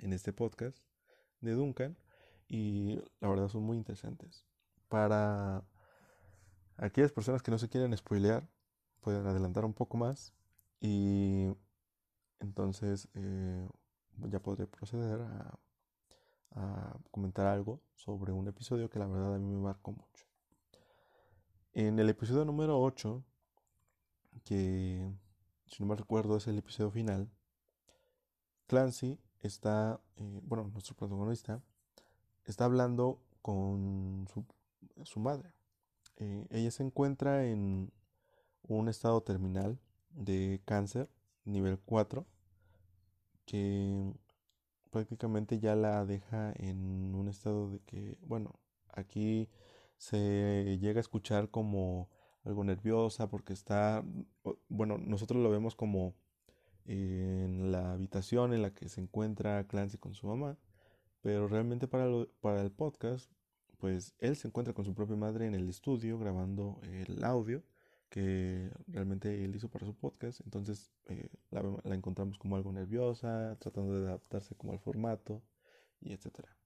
[0.00, 0.76] en este podcast
[1.40, 1.96] de Duncan
[2.46, 4.44] y la verdad son muy interesantes.
[4.88, 5.64] Para
[6.80, 8.48] aquellas personas que no se quieren spoilear,
[9.00, 10.34] pueden adelantar un poco más
[10.80, 11.48] y
[12.40, 13.68] entonces eh,
[14.28, 19.60] ya podré proceder a comentar algo sobre un episodio que la verdad a mí me
[19.60, 20.26] marcó mucho.
[21.72, 23.22] En el episodio número 8,
[24.44, 25.08] que
[25.66, 27.30] si no me recuerdo es el episodio final,
[28.66, 31.62] Clancy está, eh, bueno, nuestro protagonista,
[32.44, 34.26] está hablando con
[35.04, 35.52] su, madre.
[36.20, 37.92] Eh, ella se encuentra en
[38.62, 39.80] un estado terminal
[40.10, 41.08] de cáncer,
[41.44, 42.26] nivel 4,
[43.46, 44.12] que
[44.90, 48.60] prácticamente ya la deja en un estado de que, bueno,
[48.92, 49.48] aquí
[49.96, 52.10] se llega a escuchar como
[52.44, 54.04] algo nerviosa porque está,
[54.68, 56.14] bueno, nosotros lo vemos como
[56.84, 60.58] en la habitación en la que se encuentra Clancy con su mamá,
[61.22, 62.06] pero realmente para,
[62.40, 63.30] para el podcast,
[63.80, 67.62] pues él se encuentra con su propia madre en el estudio grabando el audio
[68.10, 70.40] que realmente él hizo para su podcast.
[70.44, 71.62] Entonces eh, la,
[71.94, 75.42] encontramos como algo nerviosa, tratando de adaptarse como al formato
[76.00, 76.56] y etcétera.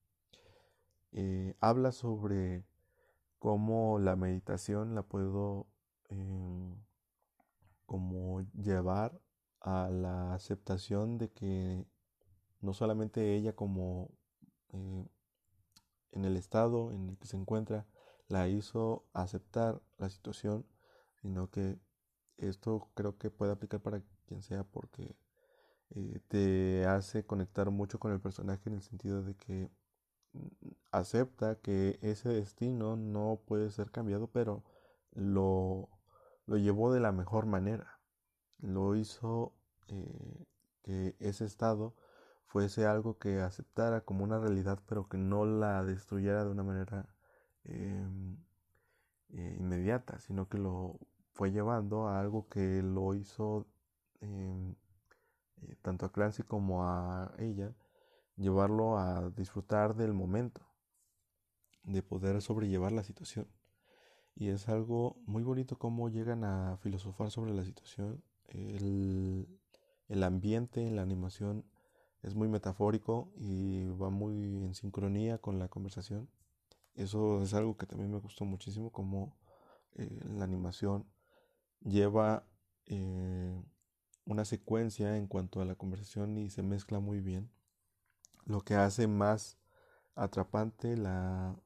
[1.12, 2.64] Eh, habla sobre
[3.38, 5.66] cómo la meditación la puedo
[6.08, 6.74] em,
[8.54, 9.20] llevar
[9.60, 11.86] a la aceptación de que
[12.60, 14.10] no solamente ella como
[14.72, 15.06] eh,
[16.14, 17.86] en el estado en el que se encuentra
[18.28, 20.66] la hizo aceptar la situación
[21.22, 21.78] sino que
[22.38, 25.16] esto creo que puede aplicar para quien sea porque
[25.90, 29.70] eh, te hace conectar mucho con el personaje en el sentido de que
[30.90, 34.64] acepta que ese destino no puede ser cambiado, pero
[35.12, 35.88] lo,
[36.46, 38.00] lo llevó de la mejor manera.
[38.58, 39.54] Lo hizo
[39.88, 40.46] eh,
[40.82, 41.94] que ese estado
[42.46, 47.08] fuese algo que aceptara como una realidad, pero que no la destruyera de una manera
[47.64, 48.36] em,
[49.30, 50.98] eh, inmediata, sino que lo
[51.32, 53.66] fue llevando a algo que lo hizo
[54.20, 54.74] em,
[55.62, 57.74] eh, tanto a Clancy como a ella,
[58.36, 60.62] llevarlo a disfrutar del momento,
[61.84, 63.48] de poder sobrellevar la situación.
[64.36, 68.22] Y es algo muy bonito cómo llegan a filosofar sobre la situación.
[68.48, 69.48] El,
[70.08, 71.64] el ambiente en la animación
[72.24, 76.28] es muy metafórico y va muy en sincronía con la conversación.
[76.94, 79.36] Eso es algo que también me gustó muchísimo, como
[79.94, 81.06] eh, la animación
[81.80, 82.46] lleva
[82.86, 83.62] eh,
[84.24, 87.50] una secuencia en cuanto a la conversación y se mezcla muy bien,
[88.46, 89.58] lo que hace más
[90.14, 91.56] atrapante la,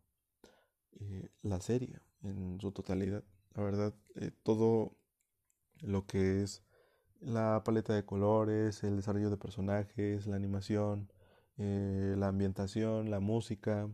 [0.92, 3.22] eh, la serie en su totalidad.
[3.54, 3.94] La verdad,
[4.42, 4.96] todo
[5.80, 6.62] lo que es
[7.20, 11.12] la paleta de colores, el desarrollo de personajes, la animación,
[11.56, 13.88] la ambientación, la música,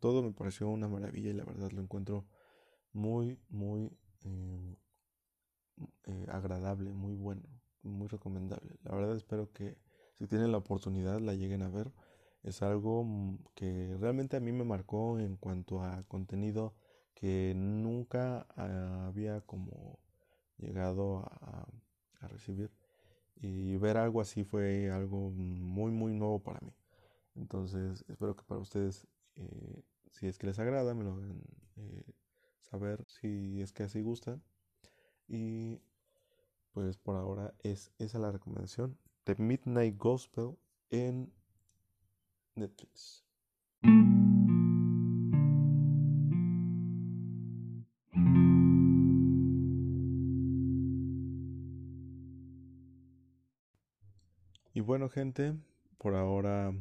[0.00, 2.26] todo me pareció una maravilla y la verdad lo encuentro
[2.92, 3.90] muy, muy
[6.06, 7.42] eh, agradable, muy bueno,
[7.82, 8.76] muy recomendable.
[8.82, 9.78] La verdad espero que
[10.14, 11.92] si tienen la oportunidad la lleguen a ver.
[12.42, 16.74] Es algo mm, que realmente a mí me marcó en cuanto a contenido
[17.14, 19.98] que nunca había como
[20.56, 21.66] llegado a,
[22.26, 22.72] recibir.
[23.36, 26.72] Y ver algo así fue algo muy, muy nuevo para mí.
[27.36, 29.06] Entonces, espero que para ustedes,
[29.36, 31.40] eh, si es que les agrada, me lo hagan
[31.76, 32.02] eh,
[32.62, 34.42] saber si es que así gustan.
[35.28, 35.80] Y
[36.72, 38.98] pues por ahora es esa la recomendación.
[39.24, 40.58] The Midnight Gospel
[40.90, 41.32] en
[42.54, 43.24] Netflix.
[55.08, 55.54] Gente,
[55.98, 56.72] por ahora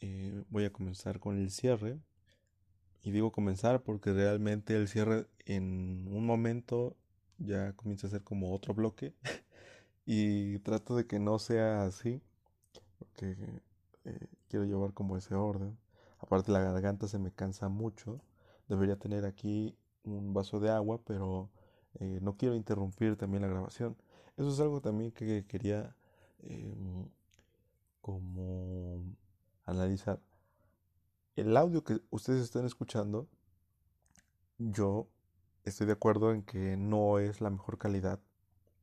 [0.00, 1.98] eh, voy a comenzar con el cierre.
[3.02, 6.96] Y digo comenzar porque realmente el cierre en un momento
[7.38, 9.14] ya comienza a ser como otro bloque.
[10.06, 12.22] y trato de que no sea así.
[12.98, 13.36] Porque
[14.04, 15.76] eh, quiero llevar como ese orden.
[16.18, 18.20] Aparte la garganta se me cansa mucho.
[18.68, 21.50] Debería tener aquí un vaso de agua, pero
[22.00, 23.96] eh, no quiero interrumpir también la grabación.
[24.36, 25.94] Eso es algo también que quería
[26.42, 27.08] em,
[28.04, 29.02] como
[29.64, 30.20] analizar.
[31.36, 33.28] El audio que ustedes están escuchando,
[34.58, 35.08] yo
[35.62, 38.20] estoy de acuerdo en que no es la mejor calidad.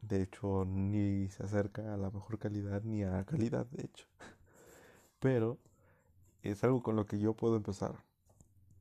[0.01, 4.07] De hecho, ni se acerca a la mejor calidad ni a calidad, de hecho.
[5.19, 5.59] Pero
[6.41, 8.03] es algo con lo que yo puedo empezar.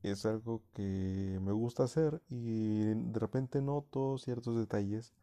[0.01, 5.13] Es algo que me gusta hacer y de repente noto ciertos detalles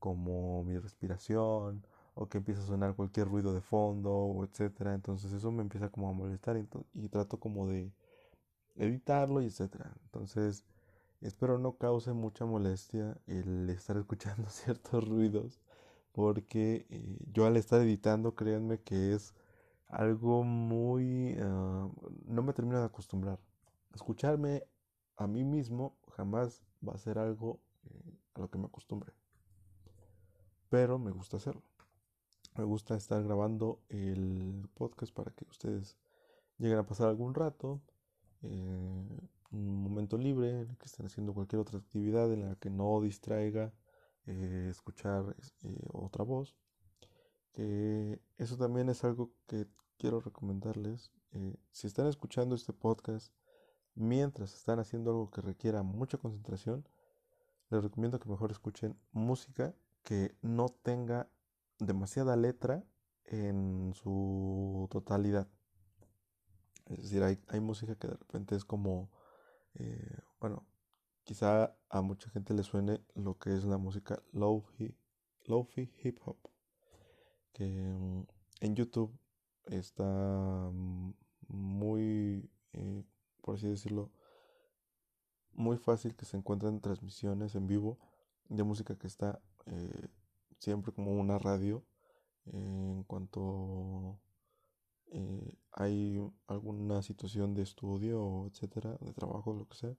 [0.00, 4.94] como mi respiración o que empieza a sonar cualquier ruido de fondo o etcétera.
[4.94, 7.92] Entonces eso me empieza como a molestar y, trato como de
[8.76, 9.92] editarlo y etcétera.
[10.04, 10.64] Entonces
[11.20, 15.60] espero no cause mucha molestia el estar escuchando ciertos ruidos
[16.12, 19.34] porque eh, yo al estar editando créanme que es
[19.88, 21.36] algo muy...
[21.40, 21.88] Ah,
[22.26, 23.38] no me termino de acostumbrar.
[23.94, 24.64] Escucharme
[25.16, 29.12] a mí mismo jamás va a ser algo eh, a lo que me acostumbre.
[30.68, 31.62] Pero me gusta hacerlo.
[32.56, 35.96] Me gusta estar grabando el podcast para que ustedes
[36.58, 37.80] lleguen a pasar algún rato,
[38.42, 39.18] eh,
[39.50, 43.00] un momento libre, en el que estén haciendo cualquier otra actividad en la que no
[43.00, 43.72] distraiga
[44.26, 45.34] eh, escuchar
[45.92, 46.54] otra voz.
[47.52, 49.66] Que eso también es algo que
[49.98, 53.32] quiero recomendarles, eh, si están escuchando este podcast
[53.96, 56.86] mientras están haciendo algo que requiera mucha concentración,
[57.70, 59.74] les recomiendo que mejor escuchen música
[60.04, 61.28] que no tenga
[61.78, 62.84] demasiada letra
[63.24, 65.48] en su totalidad.
[66.86, 69.10] Es decir, hay, música que de repente es como,
[69.74, 70.66] eh, bueno,
[71.24, 74.94] quizá a mucha gente le suene lo que es la música lofi,
[75.46, 76.36] lofi hip hop,
[77.52, 78.26] que mm,
[78.60, 79.18] en YouTube
[79.66, 80.04] está
[80.72, 81.14] mm,
[81.48, 83.04] muy, eh,
[83.40, 84.12] por así decirlo,
[85.52, 87.98] muy fácil que se encuentren transmisiones en vivo
[88.48, 90.08] de música que está eh,
[90.64, 91.84] siempre como una radio
[92.46, 94.18] en cuanto
[95.12, 99.94] eh, hay alguna situación de estudio etcétera de trabajo lo que sea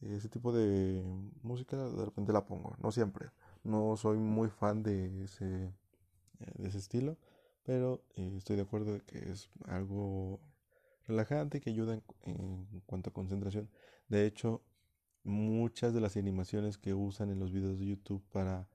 [0.00, 1.02] ese tipo de
[1.42, 3.30] música de repente la pongo no siempre
[3.62, 7.16] no soy muy fan de ese de ese estilo
[7.64, 10.40] pero eh, estoy de acuerdo de que es algo
[11.06, 13.68] relajante que ayuda en, cuanto a concentración.
[14.08, 14.62] De hecho,
[15.22, 18.68] muchas de las animaciones que usan en los videos de YouTube para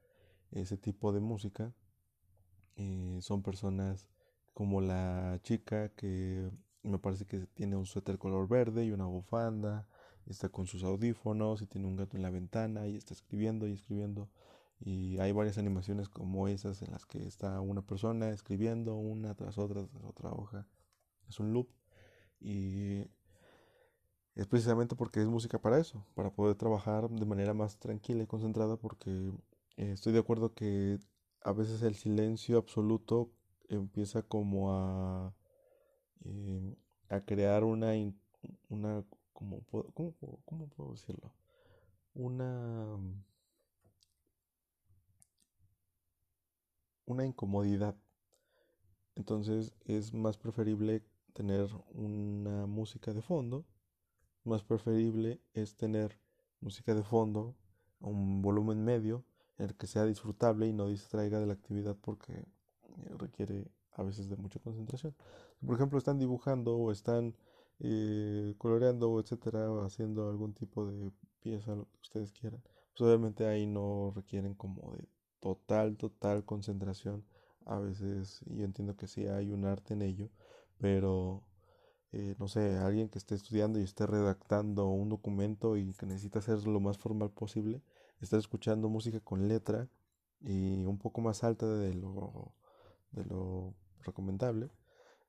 [0.51, 1.73] ese tipo de música
[2.75, 4.09] eh, son personas
[4.53, 6.49] como la chica que
[6.83, 9.87] me parece que tiene un suéter color verde y una bufanda,
[10.25, 13.73] está con sus audífonos y tiene un gato en la ventana y está escribiendo y
[13.73, 14.29] escribiendo.
[14.79, 19.57] Y hay varias animaciones como esas en las que está una persona escribiendo una tras
[19.57, 20.67] otra, tras otra hoja.
[21.27, 21.67] Es un loop.
[22.39, 23.05] Y
[24.35, 28.27] es precisamente porque es música para eso, para poder trabajar de manera más tranquila y
[28.27, 29.31] concentrada, porque
[29.79, 30.99] eh, estoy de acuerdo que
[31.41, 33.31] a veces el silencio absoluto
[33.69, 35.33] empieza como a,
[36.25, 36.75] eh,
[37.07, 37.93] a crear una,
[38.67, 41.33] una ¿cómo, ¿cómo puedo decirlo?
[42.13, 42.97] Una
[47.05, 47.95] una incomodidad.
[49.15, 51.03] Entonces es más preferible
[51.33, 53.65] tener una música de fondo.
[54.43, 56.19] Más preferible es tener
[56.59, 57.55] música de fondo
[58.01, 59.25] a un volumen medio
[59.59, 62.45] el que sea disfrutable y no distraiga de la actividad porque eh,
[63.17, 65.15] requiere a veces de mucha concentración.
[65.65, 67.35] Por ejemplo, están dibujando o están
[67.79, 72.61] eh, coloreando etcétera, haciendo algún tipo de pieza, lo que ustedes quieran.
[72.97, 75.07] Pues obviamente ahí no requieren como de
[75.39, 77.25] total, total concentración.
[77.65, 80.29] A veces yo entiendo que sí hay un arte en ello,
[80.79, 81.43] pero
[82.11, 86.39] eh, no sé, alguien que esté estudiando y esté redactando un documento y que necesita
[86.39, 87.81] hacerlo lo más formal posible,
[88.21, 89.87] estar escuchando música con letra
[90.41, 92.53] y un poco más alta de lo,
[93.11, 94.69] de lo recomendable,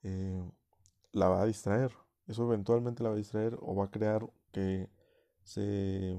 [0.02, 0.42] eh,
[1.12, 1.92] la va a distraer.
[2.26, 4.88] Eso eventualmente la va a distraer o va a crear que
[5.42, 6.18] se,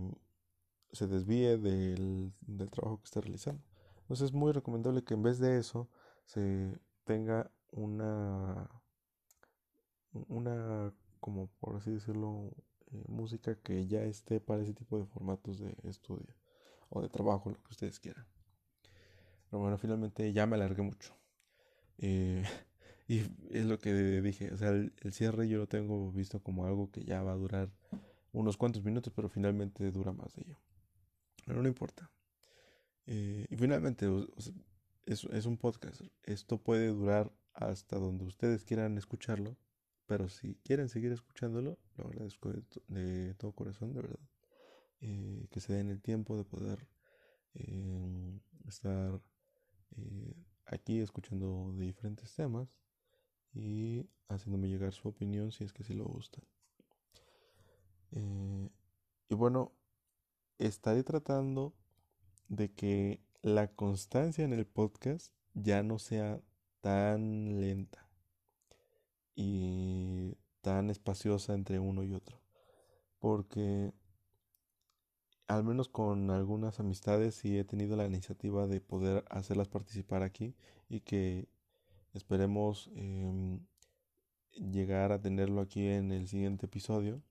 [0.92, 3.64] se desvíe del, del trabajo que esté realizando.
[4.02, 5.90] Entonces es muy recomendable que en vez de eso
[6.26, 8.70] se tenga una
[10.28, 12.52] una como por así decirlo
[12.92, 16.34] eh, música que ya esté para ese tipo de formatos de estudio
[16.92, 18.28] o de trabajo lo que ustedes quieran.
[19.50, 21.16] Pero bueno finalmente ya me alargué mucho.
[21.98, 22.44] Eh,
[23.08, 26.92] y es lo que dije o sea el, cierre yo lo tengo visto como algo
[26.92, 27.70] que ya va a durar
[28.32, 30.60] unos cuantos minutos pero finalmente dura más de ello.
[31.46, 32.12] Pero no importa.
[33.08, 34.08] Eh, y finalmente
[35.06, 36.02] es, es un podcast.
[36.24, 39.58] Esto puede durar hasta donde ustedes quieran escucharlo
[40.12, 42.52] pero si quieren seguir escuchándolo, lo agradezco
[42.90, 44.20] de, todo corazón, de verdad.
[45.04, 46.88] Eh, que se den el tiempo de poder
[47.56, 49.20] eh, estar
[49.98, 50.36] eh,
[50.68, 52.70] aquí escuchando de diferentes temas
[53.52, 56.44] y haciéndome llegar su opinión si es que sí lo gustan.
[58.12, 59.72] y bueno,
[60.60, 61.74] estaré tratando
[62.48, 66.42] de que la constancia en el podcast ya no sea
[66.82, 68.08] tan lenta
[69.36, 72.40] y tan espaciosa entre uno y otro.
[73.20, 73.94] Porque
[75.56, 80.56] al menos con algunas amistades sí he tenido la iniciativa de poder hacerlas participar aquí
[80.90, 81.48] y que
[82.14, 83.60] esperemos em,
[84.54, 87.22] llegar a tenerlo aquí en el siguiente episodio.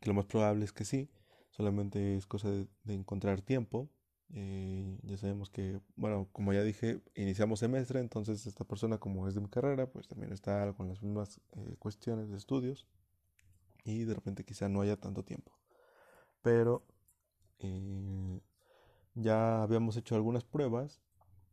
[0.00, 1.08] Que lo más probable es que sí,
[1.50, 3.88] solamente es cosa de encontrar tiempo
[4.34, 9.34] eh, ya sabemos que, bueno, como ya dije, iniciamos semestre, entonces esta persona como es
[9.34, 12.86] de mi carrera, pues también está con las mismas eh, cuestiones de estudios
[13.84, 15.52] y de repente quizá no haya tanto tiempo.
[16.42, 16.84] Pero
[17.60, 18.40] eh,
[19.14, 21.00] ya habíamos hecho algunas pruebas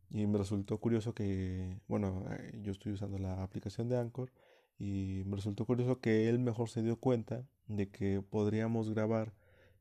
[0.10, 2.26] y me resultó curioso que, bueno,
[2.62, 4.32] yo estoy usando la aplicación de Anchor
[4.80, 9.34] y me resultó curioso que él mejor se dio cuenta de que podríamos grabar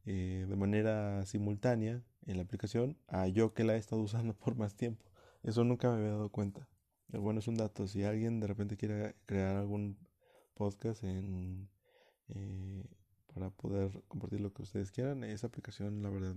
[0.04, 4.74] de manera simultánea en la aplicación a yo que la he estado usando por más
[4.74, 5.04] tiempo.
[5.42, 6.68] Eso nunca me había dado cuenta.
[7.08, 7.86] Pero bueno, es un dato.
[7.88, 9.98] Si alguien de repente quiere crear algún
[10.54, 11.68] podcast en,
[12.28, 12.84] eh,
[13.34, 16.34] para poder compartir lo que ustedes quieran, esa aplicación la verdad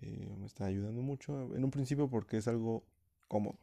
[0.00, 1.54] eh, me está ayudando mucho.
[1.54, 2.84] En un principio porque es algo
[3.28, 3.58] cómodo.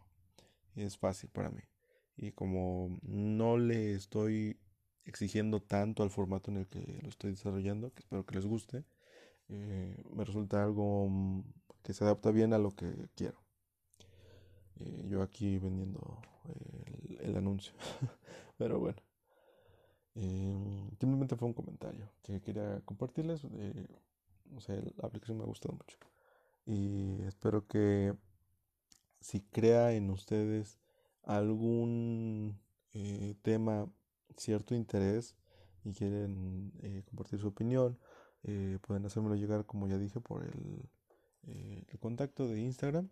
[0.76, 1.62] Es fácil para mí.
[2.18, 4.58] Y como no le estoy
[5.06, 8.86] exigiendo tanto al formato en el que lo estoy desarrollando, que espero que les guste,
[9.50, 11.44] eh, me resulta algo mm,
[11.84, 13.42] que se adapta bien a lo que quiero.
[14.80, 16.22] Eh, yo aquí vendiendo
[17.20, 17.74] el, anuncio.
[18.58, 19.02] Pero bueno.
[20.16, 23.44] Eh, simplemente fue un comentario que quería compartirles.
[23.44, 25.98] no sé, la aplicación me ha gustado mucho.
[26.66, 28.14] Y espero que
[29.20, 30.80] si crea en ustedes
[31.24, 32.60] algún
[33.42, 33.88] tema,
[34.38, 35.36] cierto interés
[35.84, 36.74] y quieren
[37.06, 37.98] compartir su opinión
[38.44, 43.10] eh, pueden hacérmelo llegar, como ya dije, por eh, el contacto de Instagram.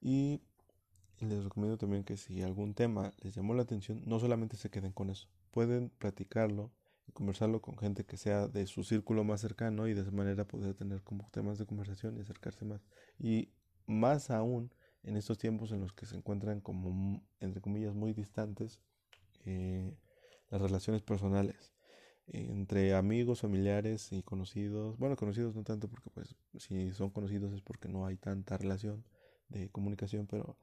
[0.00, 0.40] Y
[1.20, 4.92] les recomiendo también que si algún tema les llamó la atención, no solamente se queden
[4.92, 5.28] con eso.
[5.54, 6.72] Pueden platicarlo
[7.06, 10.48] y conversarlo con gente que sea de su círculo más cercano y de esa manera
[10.48, 12.80] poder tener como temas de conversación y acercarse más.
[13.20, 13.50] Y
[13.86, 14.72] más aún
[15.04, 18.80] en estos tiempos en los que se encuentran como, entre comillas, muy distantes
[19.44, 19.96] eh,
[20.50, 21.72] las relaciones personales
[22.26, 24.98] entre amigos, familiares y conocidos.
[24.98, 29.04] Bueno, conocidos no tanto porque pues si son conocidos es porque no hay tanta relación
[29.50, 30.56] de comunicación, pero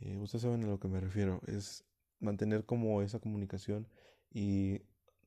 [0.00, 1.40] eh, ustedes saben a lo que me refiero.
[1.46, 1.84] Es
[2.18, 3.86] mantener como esa comunicación
[4.32, 4.80] y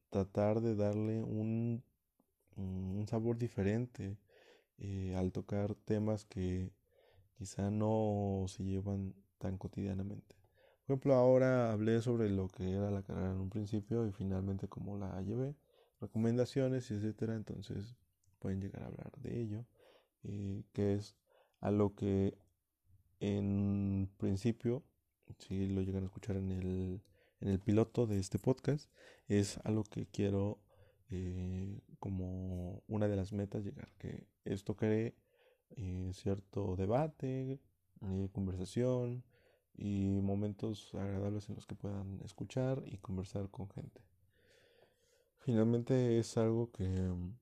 [0.09, 1.83] tratar de darle un,
[2.55, 4.17] un sabor diferente
[4.77, 6.71] eh, al tocar temas que
[7.37, 10.35] quizá no se llevan tan cotidianamente.
[10.85, 14.67] Por ejemplo, ahora hablé sobre lo que era la carrera en un principio y finalmente
[14.67, 15.55] cómo la llevé
[16.01, 17.35] recomendaciones, y etcétera.
[17.35, 17.95] Entonces
[18.39, 19.65] pueden llegar a hablar de ello,
[20.23, 21.15] eh, que es
[21.61, 22.37] a lo que
[23.19, 24.83] en principio,
[25.39, 27.01] si lo llegan a escuchar en el,
[27.45, 28.89] en el piloto de este podcast,
[29.27, 30.57] es a lo que quiero
[31.11, 35.15] eh, como una de las metas llegar, que esto cree
[35.77, 37.59] eh, cierto debate,
[38.31, 39.23] conversación
[39.75, 44.01] y momentos agradables en los que puedan escuchar y conversar con gente.
[45.37, 47.37] Finalmente es algo que mm,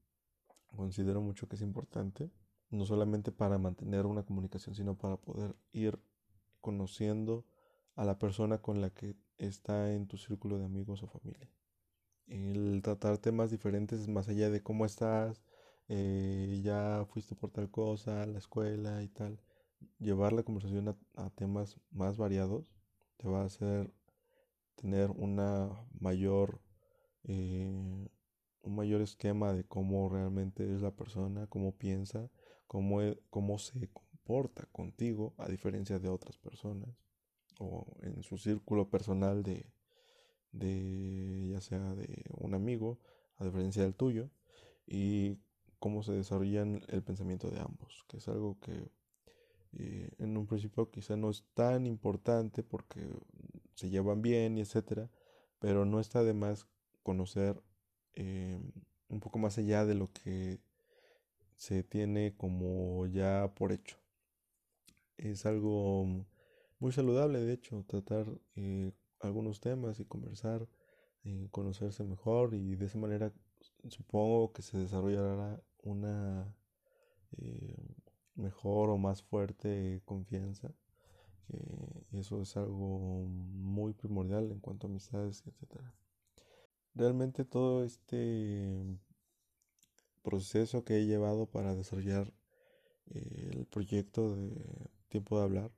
[0.75, 2.29] considero mucho que es importante,
[2.69, 5.97] no solamente para mantener una comunicación, sino para poder ir
[6.59, 7.45] conociendo
[7.95, 11.49] a la persona con la que está en tu círculo de amigos o familia.
[12.27, 15.43] el tratar temas diferentes más allá de cómo estás,
[15.89, 19.39] eh, ya fuiste por tal cosa, la escuela y tal.
[19.99, 22.65] Llevar la conversación a, temas más variados
[23.17, 23.93] te va a hacer
[24.75, 25.69] tener una
[25.99, 26.61] mayor,
[27.23, 28.09] eh,
[28.61, 32.29] un mayor esquema de cómo realmente es la persona, cómo piensa,
[32.67, 37.02] cómo, e, cómo se comporta contigo, a diferencia de otras personas,
[37.63, 39.65] o en su círculo personal de,
[40.51, 42.99] de ya sea de un amigo,
[43.37, 44.29] a diferencia del tuyo,
[44.85, 45.37] y
[45.79, 48.91] cómo se desarrollan el pensamiento de ambos, que es algo que
[49.73, 53.09] eh, en un principio quizá no es tan importante porque
[53.75, 55.09] se llevan bien y etcétera,
[55.59, 56.67] pero no está de más
[57.01, 57.61] conocer
[58.13, 58.59] eh,
[59.09, 60.59] un poco más allá de lo que
[61.55, 63.97] se tiene como ya por hecho.
[65.17, 66.25] Es algo
[66.83, 68.25] muy saludable, de hecho, tratar
[68.57, 70.67] eh, algunos temas y conversar,
[71.23, 73.31] eh, conocerse mejor y de esa manera
[73.87, 76.53] supongo que se desarrollará una
[77.37, 77.87] eh,
[78.35, 80.73] mejor o más fuerte confianza.
[81.47, 85.81] Que eso es algo muy primordial en cuanto a amistades, etc.
[86.95, 88.83] Realmente todo este
[90.21, 92.33] proceso que he llevado para desarrollar
[93.05, 94.51] eh, el proyecto de
[95.07, 95.71] tiempo de hablar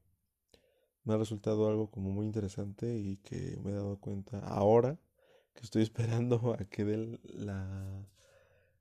[1.05, 4.97] me ha resultado algo como muy interesante y que me he dado cuenta ahora
[5.53, 8.05] que estoy esperando a que dé la,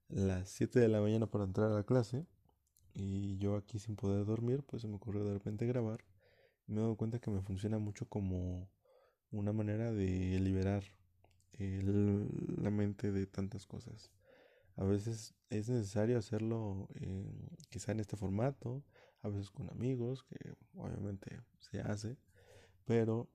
[0.08, 2.26] las 7 de la mañana para entrar a la clase
[2.94, 6.04] y yo aquí sin poder dormir pues se me ocurrió de repente grabar
[6.66, 8.68] y me he dado cuenta que me funciona mucho como
[9.30, 10.84] una manera de liberar
[11.58, 14.10] la mente de tantas cosas.
[14.76, 16.88] A veces es necesario hacerlo
[17.70, 18.82] quizá en este formato,
[19.22, 22.16] a veces con amigos, que obviamente se hace,
[22.84, 23.28] pero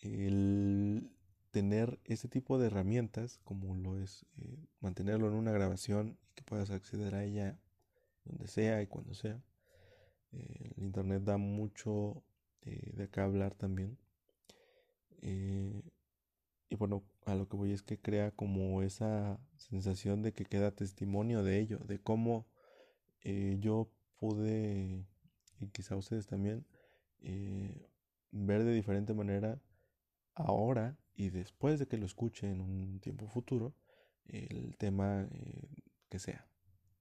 [0.00, 1.10] el
[1.50, 6.44] tener ese tipo de herramientas, como lo es eh, mantenerlo en una grabación y que
[6.44, 7.58] puedas acceder a ella
[8.24, 9.42] donde sea y cuando sea.
[10.32, 12.22] Eh, el internet da mucho
[12.62, 13.98] eh, de acá hablar también.
[15.22, 20.70] y bueno, a lo que voy es que crea como esa sensación de que queda
[20.70, 22.46] testimonio de ello, de cómo
[23.58, 25.04] yo pude,
[25.60, 26.64] y quizá ustedes también,
[27.20, 27.90] eh,
[28.30, 29.60] ver de diferente manera
[30.34, 33.74] ahora y después de que lo escuche en un tiempo futuro
[34.26, 35.68] el tema eh,
[36.08, 36.46] que sea.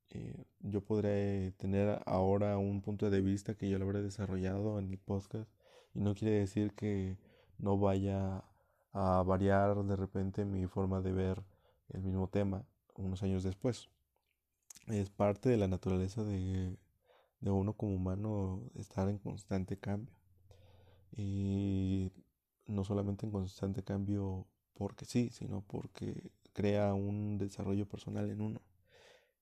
[0.10, 4.90] Eh, yo podré tener ahora un punto de vista que yo lo habré desarrollado en
[4.90, 5.52] el podcast
[5.94, 7.18] y no quiere decir que
[7.60, 8.44] no vaya
[8.94, 11.44] a variar de repente mi forma de ver
[11.90, 12.66] el mismo tema
[12.96, 13.90] unos años después.
[14.88, 16.78] Es parte de la naturaleza de
[17.42, 20.14] de uno como humano estar en constante cambio.
[21.12, 22.12] Y
[22.68, 28.62] no solamente en constante cambio porque sí, sino porque crea un desarrollo personal en uno.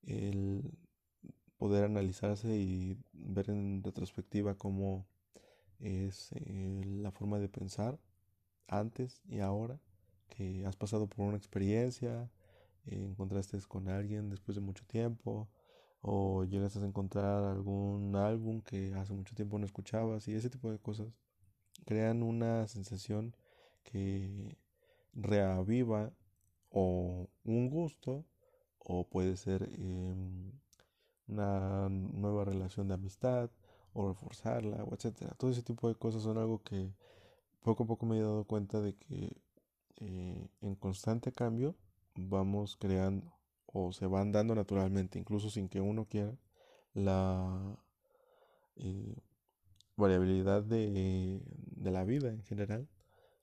[0.04, 0.78] El
[1.58, 5.08] poder analizarse y ver en retrospectiva cómo
[5.80, 8.00] es eh, la forma de pensar
[8.68, 9.80] antes y ahora,
[10.30, 12.30] que has pasado por una experiencia,
[12.86, 15.48] encontraste con alguien después de mucho tiempo,
[16.02, 20.72] o llegas a encontrar algún álbum que hace mucho tiempo no escuchabas y ese tipo
[20.72, 21.08] de cosas
[21.86, 23.36] crean una sensación
[23.84, 24.58] que
[25.14, 26.12] reaviva
[26.70, 28.26] o un gusto
[28.80, 30.52] o puede ser em,
[31.28, 33.50] una nueva relación de amistad
[33.94, 35.34] o reforzarla o etcétera.
[35.38, 36.94] Todo ese tipo de cosas son algo que
[37.68, 39.36] poco a poco me he dado cuenta de que
[39.98, 41.76] eh, en constante cambio
[42.16, 43.34] vamos creando
[43.66, 46.34] o se van dando naturalmente, incluso sin que uno quiera,
[46.94, 47.78] la
[48.78, 49.18] eh,
[49.98, 51.42] variabilidad de,
[51.82, 52.88] la vida en general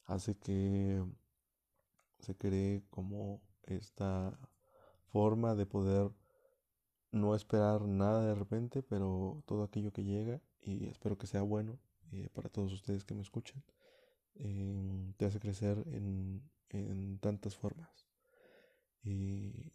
[0.07, 1.05] hace que
[2.20, 4.39] se cree como esta
[5.12, 6.11] forma de poder
[7.12, 11.79] no esperar nada de repente, pero todo aquello que llega, y espero que sea bueno
[12.12, 13.62] eh, para todos ustedes que me escuchan,
[15.16, 18.07] te hace crecer en, en tantas formas.
[19.03, 19.72] Y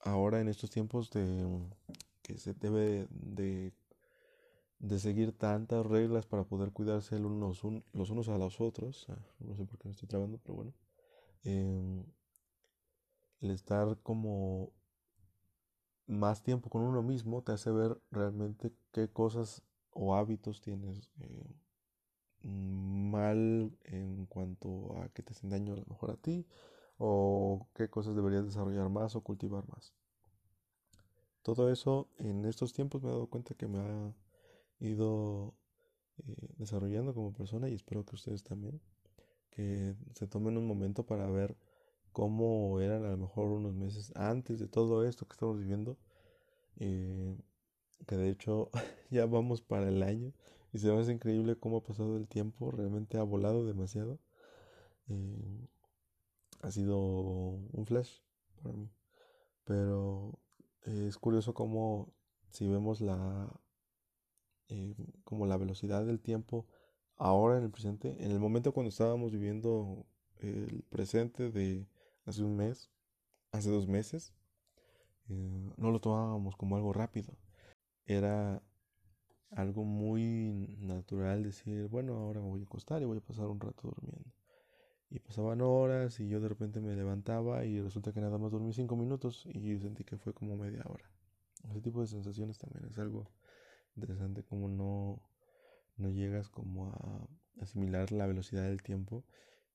[0.00, 1.46] ahora en estos tiempos de
[2.22, 3.72] que se debe de,
[4.78, 7.32] de seguir tantas reglas para poder cuidarse los,
[7.92, 10.72] los unos a los otros, ah, no sé por qué me estoy trabando, pero bueno,
[11.44, 12.04] em,
[13.40, 14.72] el estar como
[16.06, 19.62] más tiempo con uno mismo te hace ver realmente qué cosas
[19.92, 21.44] o hábitos tienes eh,
[22.44, 26.46] mal en cuanto a que te hacen daño a lo mejor a ti
[26.98, 29.92] o qué cosas deberías desarrollar más o cultivar más.
[31.42, 34.14] Todo eso en estos tiempos me he dado cuenta que me ha
[34.78, 35.54] ido
[36.18, 38.80] eh, desarrollando como persona y espero que ustedes también,
[39.50, 41.56] que se tomen un momento para ver
[42.12, 45.96] cómo eran a lo mejor unos meses antes de todo esto que estamos viviendo.
[46.76, 47.36] Eh,
[48.06, 48.70] que de hecho
[49.10, 50.32] ya vamos para el año
[50.72, 54.18] y se me hace increíble cómo ha pasado el tiempo, realmente ha volado demasiado.
[55.08, 55.68] Eh,
[56.62, 58.20] ha sido un flash
[58.62, 58.90] para mí.
[59.64, 60.38] Pero
[60.82, 62.14] es curioso cómo
[62.50, 63.52] si vemos la
[64.68, 64.94] eh,
[65.24, 66.66] como la velocidad del tiempo
[67.16, 70.06] ahora en el presente, en el momento cuando estábamos viviendo
[70.38, 71.86] el presente de
[72.24, 72.90] hace un mes,
[73.52, 74.34] hace dos meses,
[75.28, 77.36] eh, no lo tomábamos como algo rápido.
[78.06, 78.62] Era
[79.54, 83.60] algo muy natural decir, bueno, ahora me voy a acostar y voy a pasar un
[83.60, 84.30] rato durmiendo.
[85.10, 88.72] Y pasaban horas y yo de repente me levantaba y resulta que nada más dormí
[88.72, 91.10] cinco minutos y sentí que fue como media hora.
[91.68, 93.30] Ese tipo de sensaciones también es algo
[93.94, 95.20] interesante como no,
[95.96, 97.28] no llegas como a
[97.60, 99.24] asimilar la velocidad del tiempo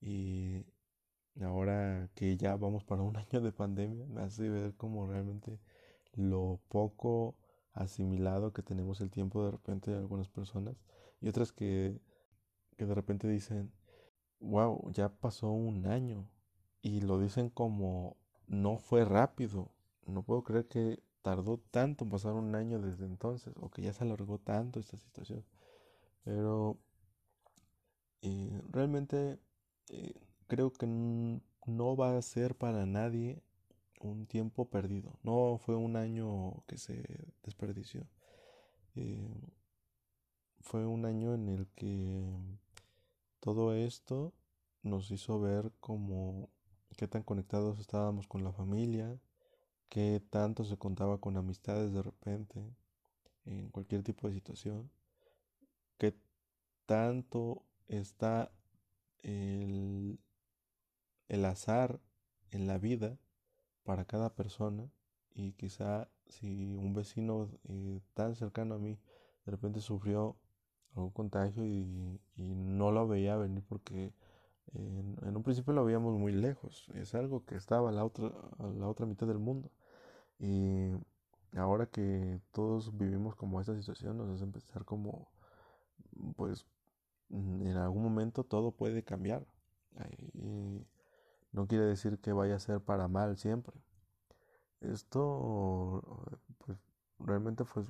[0.02, 0.66] y
[1.42, 5.60] ahora que ya vamos para un año de pandemia me hace ver como realmente
[6.14, 7.36] lo poco
[7.78, 10.76] asimilado que tenemos el tiempo de repente de algunas personas
[11.22, 12.00] y otras que,
[12.78, 13.72] que de repente dicen,
[14.40, 16.30] wow, ya pasó un año
[16.82, 18.18] y lo dicen como
[18.48, 19.72] no fue rápido.
[20.06, 23.94] No puedo creer que tardó tanto en pasar un año desde entonces o que ya
[23.94, 25.44] se alargó tanto esta situación.
[26.24, 26.78] Pero
[28.22, 29.40] eh, realmente
[29.90, 30.14] eh,
[30.48, 33.42] creo que no va a ser para nadie
[34.00, 35.18] un tiempo perdido.
[35.24, 37.04] No fue un año que se
[37.44, 38.08] desperdició.
[38.96, 39.52] Eh,
[40.62, 42.26] fue un año en el que
[43.40, 44.34] todo esto
[44.84, 46.50] nos hizo ver como
[46.98, 49.20] qué tan conectados estábamos con la familia,
[49.90, 52.76] qué tanto se contaba con amistades de repente,
[53.46, 54.92] en cualquier tipo de situación,
[55.98, 56.16] qué
[56.86, 58.52] tanto está
[59.20, 60.20] el,
[61.30, 62.02] el azar
[62.52, 63.18] en la vida
[63.88, 64.92] para cada persona
[65.34, 69.00] y quizá si un vecino eh, tan cercano a mí
[69.46, 70.36] de repente sufrió
[70.94, 74.14] algún contagio y, no lo veía venir porque
[74.74, 78.30] en, un principio lo veíamos muy lejos, es algo que estaba a la otra,
[78.78, 79.72] la otra mitad del mundo.
[80.38, 80.92] Y
[81.56, 85.30] ahora que todos vivimos como esta situación nos hace empezar como
[86.36, 86.66] pues
[87.30, 89.46] en algún momento todo puede cambiar
[91.58, 93.76] no quiere decir que vaya a ser para mal siempre.
[94.80, 96.04] Esto,
[96.60, 96.78] pues,
[97.20, 97.88] realmente, pues,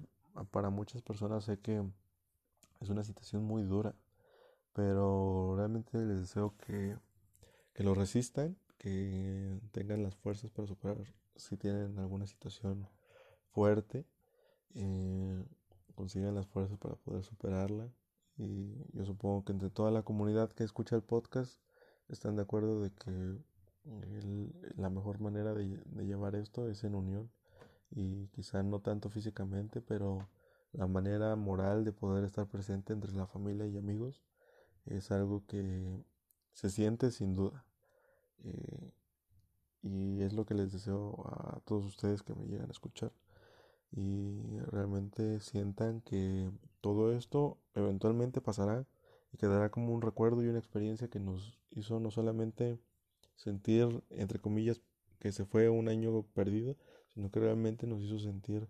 [0.51, 1.83] para muchas personas sé que
[2.79, 3.93] es una situación muy dura,
[4.73, 6.97] pero realmente les deseo que,
[7.73, 10.97] que lo resistan, que tengan las fuerzas para superar
[11.35, 12.87] si tienen alguna situación
[13.51, 14.05] fuerte,
[14.75, 15.43] eh,
[15.95, 17.91] consigan las fuerzas para poder superarla.
[18.37, 21.59] Y yo supongo que entre toda la comunidad que escucha el podcast,
[22.07, 23.37] están de acuerdo de que
[24.75, 27.29] la mejor manera de, llevar esto es en unión
[27.91, 30.27] y quizá no tanto físicamente, pero
[30.73, 34.21] la manera moral de poder estar presente entre la familia y amigos
[34.85, 36.03] es algo que
[36.53, 37.65] se siente sin duda.
[38.43, 38.91] Eh,
[39.81, 43.11] y es lo que les deseo a todos ustedes que me llegan a escuchar.
[43.91, 48.85] Y realmente sientan que todo esto eventualmente pasará
[49.31, 52.79] y quedará como un recuerdo y una experiencia que nos hizo no solamente
[53.37, 54.81] sentir, entre comillas,
[55.19, 56.75] que se fue un año perdido,
[57.13, 58.67] sino que realmente nos hizo sentir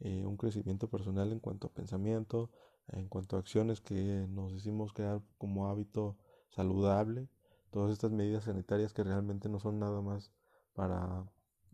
[0.00, 2.50] eh, un crecimiento personal en cuanto a pensamiento,
[2.88, 6.16] en cuanto a acciones que nos hicimos crear como hábito
[6.50, 7.28] saludable,
[7.70, 10.32] todas estas medidas sanitarias que realmente no son nada más
[10.74, 11.24] para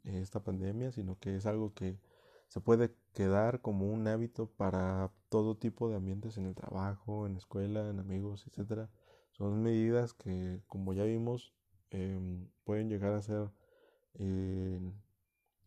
[0.04, 1.98] eh, esta pandemia, sino que es algo que
[2.48, 7.32] se puede quedar como un hábito para todo tipo de ambientes en el trabajo, en
[7.32, 8.90] la escuela, en amigos, etcétera.
[9.30, 11.54] Son medidas que, como ya vimos,
[11.92, 13.50] em, pueden llegar a ser
[14.14, 14.80] eh,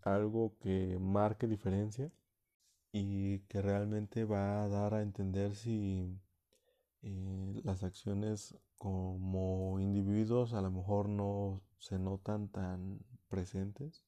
[0.01, 2.11] algo que marque diferencia
[2.91, 6.19] y que realmente va a dar a entender si
[7.03, 12.99] eh, las acciones como individuos a lo mejor no se notan tan
[13.29, 14.03] presentes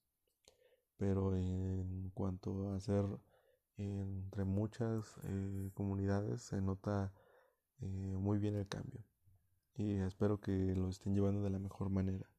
[0.98, 3.06] pero en cuanto a ser
[3.78, 7.14] entre muchas eh, comunidades se nota
[7.82, 9.04] eh, muy bien el cambio
[9.78, 12.30] y espero que lo estén llevando de la mejor manera.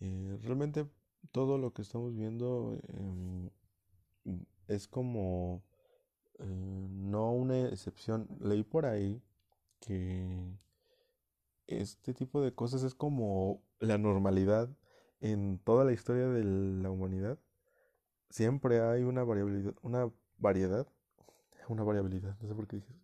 [0.00, 0.88] Eh, realmente
[1.32, 3.50] todo lo que estamos viendo em,
[4.68, 5.62] es como
[6.38, 8.28] no una excepción.
[8.40, 9.22] Leí por ahí
[9.80, 10.58] que
[11.66, 14.68] este tipo de cosas es como la normalidad
[15.20, 17.38] en toda la historia de la humanidad
[18.30, 20.86] siempre hay una variabilidad, una variedad,
[21.68, 22.96] una variabilidad, no sé por qué dices,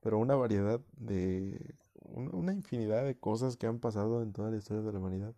[0.00, 1.74] pero una variedad de,
[2.14, 5.34] una infinidad de cosas que han pasado en toda la historia de la humanidad,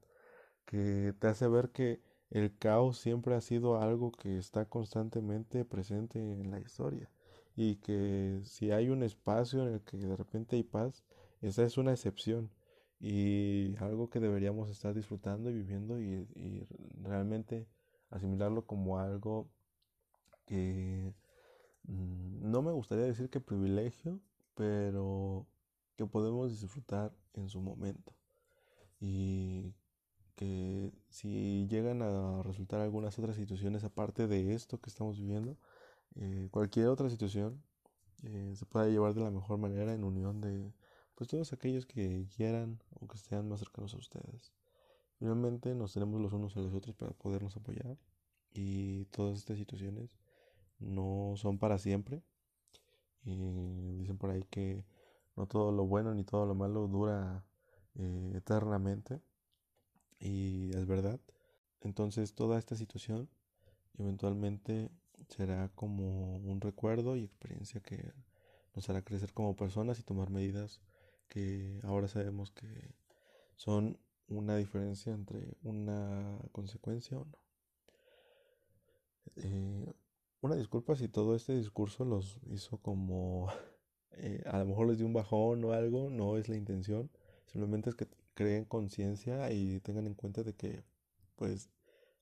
[0.67, 2.01] que te hace ver que
[2.31, 7.11] el caos siempre ha sido algo que está constantemente presente en la historia
[7.57, 11.05] y que si hay un espacio en el que de repente hay paz,
[11.43, 12.51] esa es una excepción
[13.01, 16.67] y algo que deberíamos estar disfrutando y viviendo y, y
[17.03, 17.67] realmente
[18.11, 19.49] asimilarlo como algo
[20.47, 21.15] que
[21.85, 24.21] mm, no me gustaría decir que privilegio,
[24.55, 25.47] pero
[26.01, 28.15] que podemos disfrutar en su momento.
[29.01, 29.75] Y
[30.35, 35.59] que si llegan a resultar algunas otras situaciones aparte de esto que estamos viviendo,
[36.17, 37.63] eh, cualquier otra situación
[38.23, 40.73] eh, se pueda llevar de la mejor manera en unión de
[41.15, 44.55] pues todos aquellos que quieran o que estén más cercanos a ustedes.
[45.19, 47.99] Finalmente nos tenemos los unos a los otros para podernos apoyar
[48.53, 50.17] y todas estas situaciones
[50.79, 52.23] no son para siempre.
[53.23, 54.87] Y dicen por ahí que
[55.41, 57.43] no todo lo bueno ni todo lo malo dura
[57.95, 59.23] eh, eternamente.
[60.19, 61.19] Y es verdad.
[61.81, 63.31] Entonces toda esta situación
[63.99, 64.91] eventualmente
[65.29, 68.13] será como un recuerdo y experiencia que
[68.75, 70.83] nos hará crecer como personas y tomar medidas
[71.29, 72.95] que ahora sabemos que
[73.57, 77.39] son una diferencia entre una consecuencia o no.
[79.37, 79.93] Eh,
[80.43, 83.49] una disculpa si todo este discurso los hizo como
[84.13, 87.11] eh, a lo mejor les dio un bajón o algo, no es la intención,
[87.47, 90.83] simplemente es que creen conciencia y tengan en cuenta de que
[91.37, 91.71] pues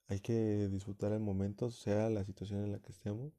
[0.08, 3.32] hay que disfrutar el momento, sea la situación en la que estemos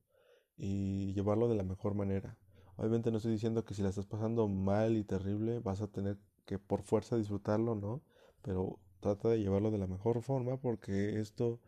[0.57, 2.37] y llevarlo de la mejor manera.
[2.77, 6.17] Obviamente no estoy diciendo que si la estás pasando mal y terrible vas a tener
[6.45, 8.01] que por fuerza disfrutarlo, ¿no?
[8.41, 11.59] Pero trata de llevarlo de la mejor forma porque esto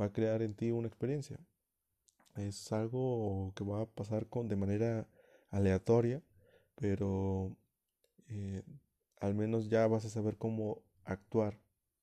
[0.00, 1.40] va a crear en ti una experiencia
[2.36, 5.08] es algo que va a pasar con, de manera
[5.54, 6.22] aleatoria,
[6.76, 7.56] pero
[8.28, 8.62] eh,
[9.20, 11.58] al menos ya vas a saber cómo actuar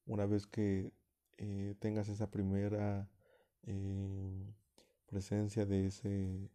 [0.06, 0.93] una vez que
[1.38, 3.10] eh, tengas esa primera
[3.64, 4.54] eh,
[5.08, 6.49] presencia de ese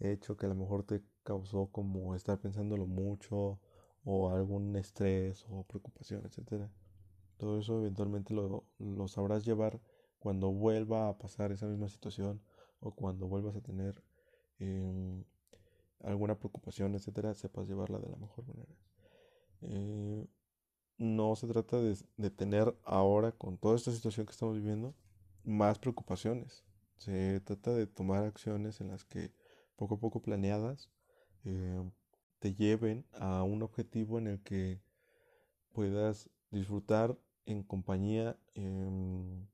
[0.00, 3.60] hecho que a lo mejor te causó como estar pensándolo mucho
[4.04, 6.70] o algún estrés o preocupación, etcétera.
[7.36, 9.80] Todo eso eventualmente lo, lo sabrás llevar
[10.18, 12.40] cuando vuelva a pasar esa misma situación
[12.80, 14.02] o cuando vuelvas a tener
[14.58, 15.24] em,
[16.00, 18.74] alguna preocupación, etcétera, sepas llevarla de la mejor manera.
[19.62, 20.26] Eh,
[20.98, 24.94] no se trata de, tener ahora, con toda esta situación que estamos viviendo,
[25.44, 26.64] más preocupaciones.
[26.96, 29.32] Se trata de tomar acciones en las que
[29.76, 30.90] poco a poco planeadas
[31.44, 31.92] em,
[32.40, 34.82] te lleven a un objetivo en el que
[35.72, 39.46] puedas disfrutar en compañía em,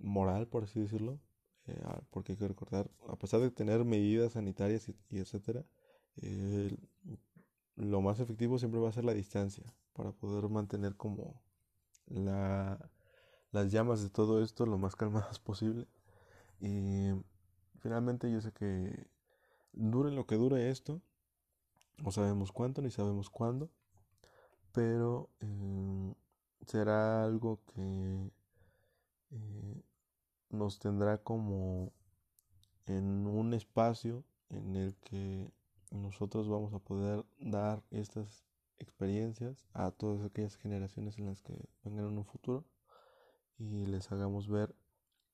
[0.00, 1.20] moral, por así decirlo,
[1.66, 5.64] eh, porque hay que recordar, a pesar de tener medidas sanitarias y, etcétera,
[7.76, 11.42] lo más efectivo siempre va a ser la distancia para poder mantener como
[12.06, 12.90] la,
[13.52, 15.86] las llamas de todo esto lo más calmadas posible.
[16.60, 17.10] Y
[17.80, 19.06] finalmente yo sé que
[19.72, 21.02] dure lo que dure esto,
[21.98, 23.70] no sabemos cuánto ni sabemos cuándo,
[24.72, 26.14] pero em,
[26.66, 28.30] será algo que
[29.30, 29.82] eh,
[30.50, 31.92] nos tendrá como
[32.86, 35.50] en un espacio en el que
[35.90, 38.44] nosotros vamos a poder dar estas
[38.78, 42.64] experiencias a todas aquellas generaciones en las que vengan en un futuro
[43.58, 44.74] y les hagamos ver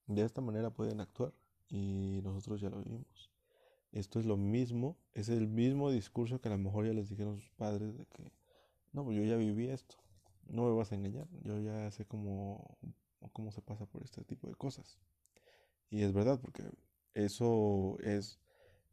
[0.07, 1.33] de esta manera pueden actuar
[1.69, 3.31] y nosotros ya lo vivimos.
[3.93, 7.41] Esto es lo mismo, es el mismo discurso que a lo mejor ya les dijeron
[7.41, 8.33] sus padres de que
[8.93, 9.97] no, pues yo ya viví esto,
[10.47, 12.79] no me vas a engañar, yo ya sé cómo
[13.31, 14.99] cómo se pasa por este tipo de cosas.
[15.91, 16.65] Y es verdad, porque
[17.15, 18.41] eso es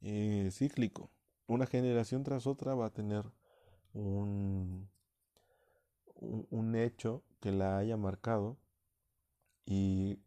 [0.01, 1.09] eh, cíclico.
[1.47, 3.25] Una generación tras otra va a tener
[3.93, 4.89] un,
[6.15, 8.57] un, hecho que la haya marcado
[9.65, 10.19] y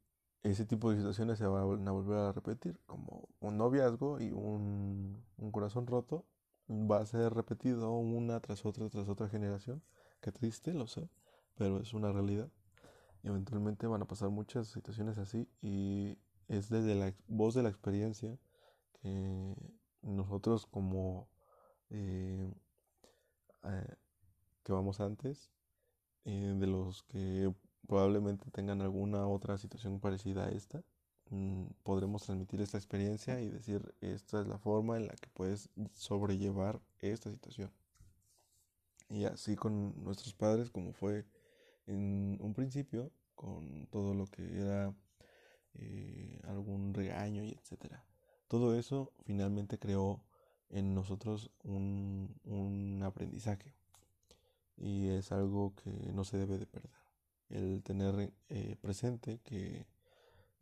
[0.43, 5.23] ese tipo de situaciones se van a volver a repetir, como un noviazgo y un,
[5.37, 6.27] un, corazón roto
[6.69, 9.83] va a ser repetido una tras otra tras otra generación.
[10.21, 11.09] Qué triste, lo sé,
[11.55, 12.51] pero es una realidad
[13.23, 16.19] eventualmente van a pasar muchas situaciones así y
[16.49, 18.39] es desde la voz de la experiencia
[19.01, 19.55] que
[20.03, 21.29] nosotros como
[21.91, 22.53] eh,
[23.65, 23.95] eh,
[24.65, 25.51] que vamos antes
[26.25, 27.53] eh, de los que
[27.87, 30.83] probablemente tengan alguna otra situación parecida a esta
[31.31, 35.69] mm, podremos transmitir esta experiencia y decir esta es la forma en la que puedes
[35.95, 37.71] sobrellevar esta situación
[39.09, 41.25] y así con nuestros padres como fue
[41.87, 44.95] en un principio con todo lo que era
[45.75, 48.05] eh, algún regaño y etcétera.
[48.49, 50.23] Todo eso finalmente creó
[50.71, 53.73] en nosotros un, un aprendizaje
[54.77, 56.91] y es algo que no se debe de perder.
[57.51, 59.87] el tener eh, presente que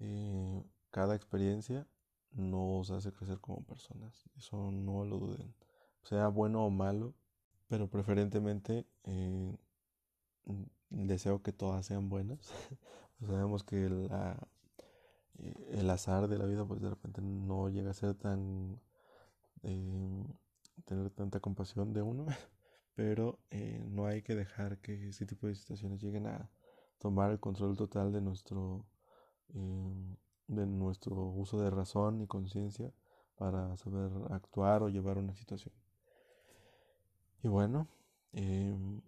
[0.01, 1.87] eh, cada experiencia
[2.33, 4.25] nos hace crecer como personas.
[4.37, 5.55] Eso no lo duden.
[6.03, 7.15] Sea bueno o malo,
[7.69, 8.87] pero preferentemente
[10.91, 12.39] deseo que todas sean buenas.
[13.27, 14.37] sabemos que la,
[15.71, 18.81] el azar de la vida pues de repente no llega a ser tan...
[20.85, 22.27] tener tanta compasión de uno.
[22.95, 26.51] pero eh, no hay que dejar que ese tipo de situaciones lleguen a
[26.99, 28.85] tomar el control total de nuestro,
[29.49, 32.93] de nuestro uso de razón y conciencia
[33.37, 35.75] para saber actuar o llevar una situación.
[37.43, 37.89] Y bueno,
[38.35, 39.01] em,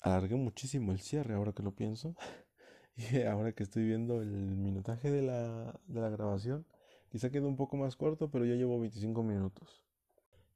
[0.00, 2.14] alargué muchísimo el cierre ahora que lo pienso.
[2.96, 6.66] y ahora que estoy viendo el minutaje de la, de la grabación,
[7.10, 9.84] quizá quede un poco más corto, pero ya llevo 25 minutos.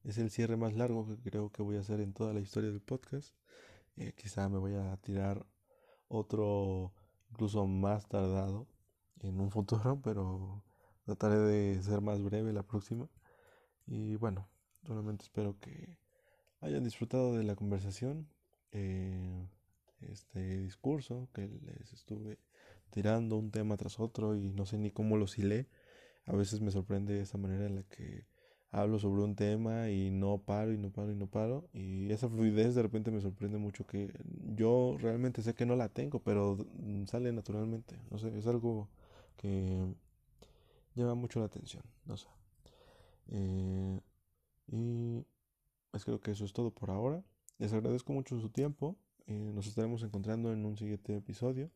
[0.05, 2.71] Es el cierre más largo que creo que voy a hacer en toda la historia
[2.71, 3.35] del podcast.
[3.97, 5.47] Eh, quizá me voy a tirar
[6.09, 6.93] otro
[7.31, 8.67] incluso más tardado
[9.21, 10.63] en un futuro, pero
[11.05, 13.09] trataré de ser más breve la próxima.
[13.87, 14.49] Y bueno,
[14.87, 15.99] solamente espero que
[16.61, 18.29] hayan disfrutado de la conversación,
[18.75, 19.49] eh,
[20.03, 22.39] este discurso que les estuve
[22.91, 25.68] tirando un tema tras otro y no sé ni cómo lo hilé.
[26.27, 28.27] A veces me sorprende esa manera en la que
[28.70, 31.68] hablo sobre un tema y no paro y no paro y no paro.
[31.72, 34.12] Y esa fluidez de repente me sorprende mucho que
[34.57, 36.59] yo realmente sé que no la tengo, pero
[37.07, 37.97] sale naturalmente.
[38.11, 38.89] No sé, es algo
[39.37, 39.95] que
[40.95, 41.83] llama mucho la atención.
[42.07, 42.29] No sé.
[43.29, 44.01] Eh,
[44.68, 45.25] y
[45.91, 47.22] pues creo que eso es todo por ahora.
[47.59, 48.97] Les agradezco mucho su tiempo.
[49.27, 51.71] Eh, nos estaremos encontrando en un siguiente episodio.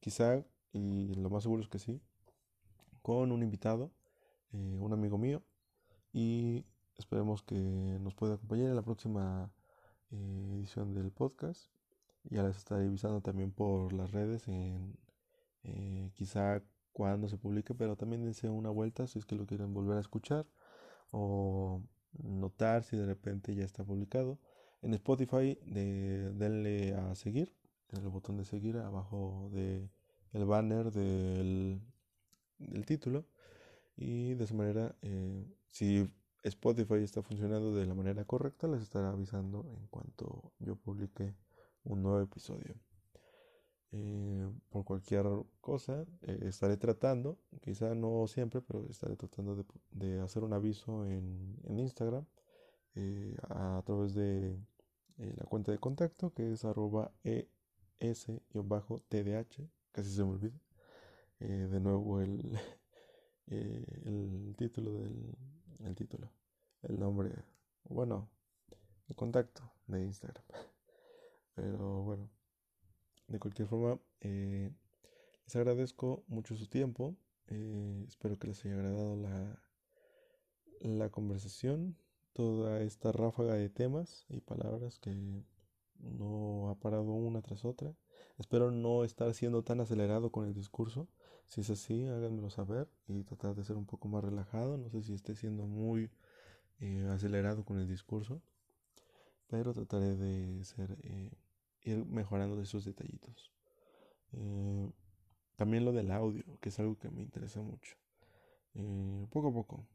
[0.00, 2.00] Quizá, y lo más seguro es que sí,
[3.02, 3.92] con un invitado,
[4.52, 5.42] eh, un amigo mío
[6.12, 6.64] y
[6.98, 9.52] esperemos que nos pueda acompañar en la próxima
[10.10, 11.70] eh, edición del podcast.
[12.24, 14.98] Ya les estaré avisando también por las redes en
[16.14, 16.62] quizá
[16.92, 20.00] cuando se publique, pero también dense una vuelta si es que lo quieren volver a
[20.00, 20.46] escuchar
[21.12, 21.82] o
[22.22, 24.38] notar si de repente ya está publicado.
[24.82, 27.54] En Spotify de, denle a seguir,
[27.92, 29.90] en el botón de seguir abajo de
[30.32, 31.80] el banner del,
[32.58, 33.26] del título
[33.96, 36.08] y de esa manera eh, si
[36.42, 41.34] Spotify está funcionando de la manera correcta, les estará avisando en cuanto yo publique
[41.84, 42.74] un nuevo episodio.
[43.92, 45.26] Eh, por cualquier
[45.60, 51.58] cosa, eh, estaré tratando, quizá no siempre, pero estaré tratando de, hacer un aviso en,
[51.68, 52.24] Instagram
[53.48, 54.58] a, través de
[55.16, 58.24] la cuenta de contacto que es arroba es-tdh,
[59.92, 60.58] casi se me olvida.
[61.38, 62.58] de nuevo el,
[63.50, 65.36] Eh, el título del
[65.84, 66.30] el título,
[66.82, 67.32] el nombre,
[67.84, 68.28] bueno,
[69.08, 70.44] el contacto de Instagram.
[71.54, 72.30] Pero bueno,
[73.26, 74.70] de cualquier forma, eh,
[75.46, 77.16] les agradezco mucho su tiempo.
[77.48, 79.60] Eh, espero que les haya agradado la,
[80.82, 81.96] la conversación,
[82.32, 85.44] toda esta ráfaga de temas y palabras que
[85.98, 87.94] no ha parado una tras otra.
[88.38, 91.08] Espero no estar siendo tan acelerado con el discurso.
[91.46, 94.78] Si es así, háganmelo saber y tratar de ser un poco más relajado.
[94.78, 96.10] No sé si esté siendo muy
[96.80, 98.40] eh, acelerado con el discurso,
[99.48, 101.32] pero trataré de ser, eh,
[101.82, 103.52] ir mejorando de esos detallitos.
[104.32, 104.90] Eh,
[105.56, 107.96] también lo del audio, que es algo que me interesa mucho.
[109.30, 109.86] poco a poco.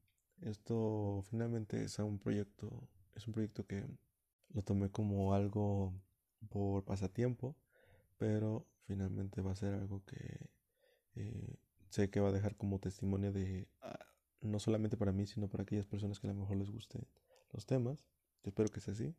[0.42, 3.86] Esto finalmente es un proyecto, es un proyecto que
[4.54, 5.94] lo tomé como algo
[6.50, 7.56] por pasatiempo,
[8.18, 10.50] pero finalmente va a ser algo que
[11.16, 11.56] eh,
[11.90, 14.00] sé que va a dejar como testimonio de, ah,
[14.42, 17.08] no solamente para mí, sino para aquellas personas que a lo mejor les gusten
[17.54, 18.06] los temas.
[18.44, 19.16] espero que sea así.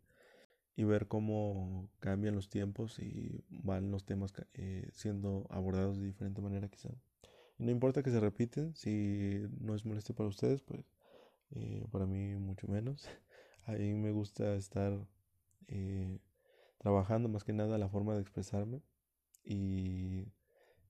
[0.78, 6.42] Y ver cómo cambian los tiempos y van los temas eh, siendo abordados de diferente
[6.42, 6.90] manera quizá.
[7.58, 10.84] Y no importa que se repiten, si no es molesto para ustedes, pues
[11.54, 13.08] eh, para mí mucho menos.
[13.66, 14.96] A mí me gusta estar
[16.78, 18.80] trabajando más que nada la forma de expresarme
[19.44, 20.28] y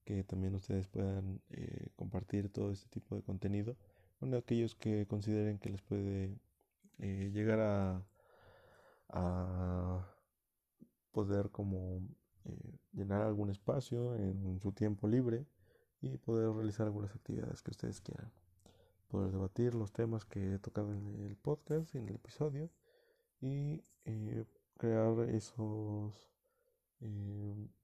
[0.07, 3.77] que también ustedes puedan eh, compartir todo este tipo de contenido
[4.21, 6.39] con aquellos que consideren que les puede
[6.99, 8.07] eh, llegar a,
[9.09, 10.07] a,
[11.11, 12.01] poder como
[12.45, 15.45] eh, llenar algún espacio en su tiempo libre
[16.01, 18.31] y poder realizar algunas actividades que ustedes quieran
[19.09, 22.71] poder debatir los temas que he tocado en el podcast en el episodio
[23.41, 23.83] y
[24.77, 26.15] crear esos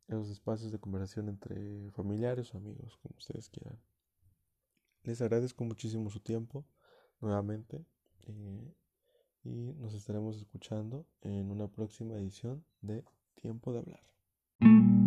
[0.08, 3.78] esos espacios de conversación entre familiares o amigos, como ustedes quieran.
[5.04, 6.64] Les agradezco muchísimo su tiempo
[7.20, 7.84] nuevamente
[8.26, 8.74] eh,
[9.44, 13.04] y nos estaremos escuchando en una próxima edición de
[13.34, 15.01] Tiempo de Hablar.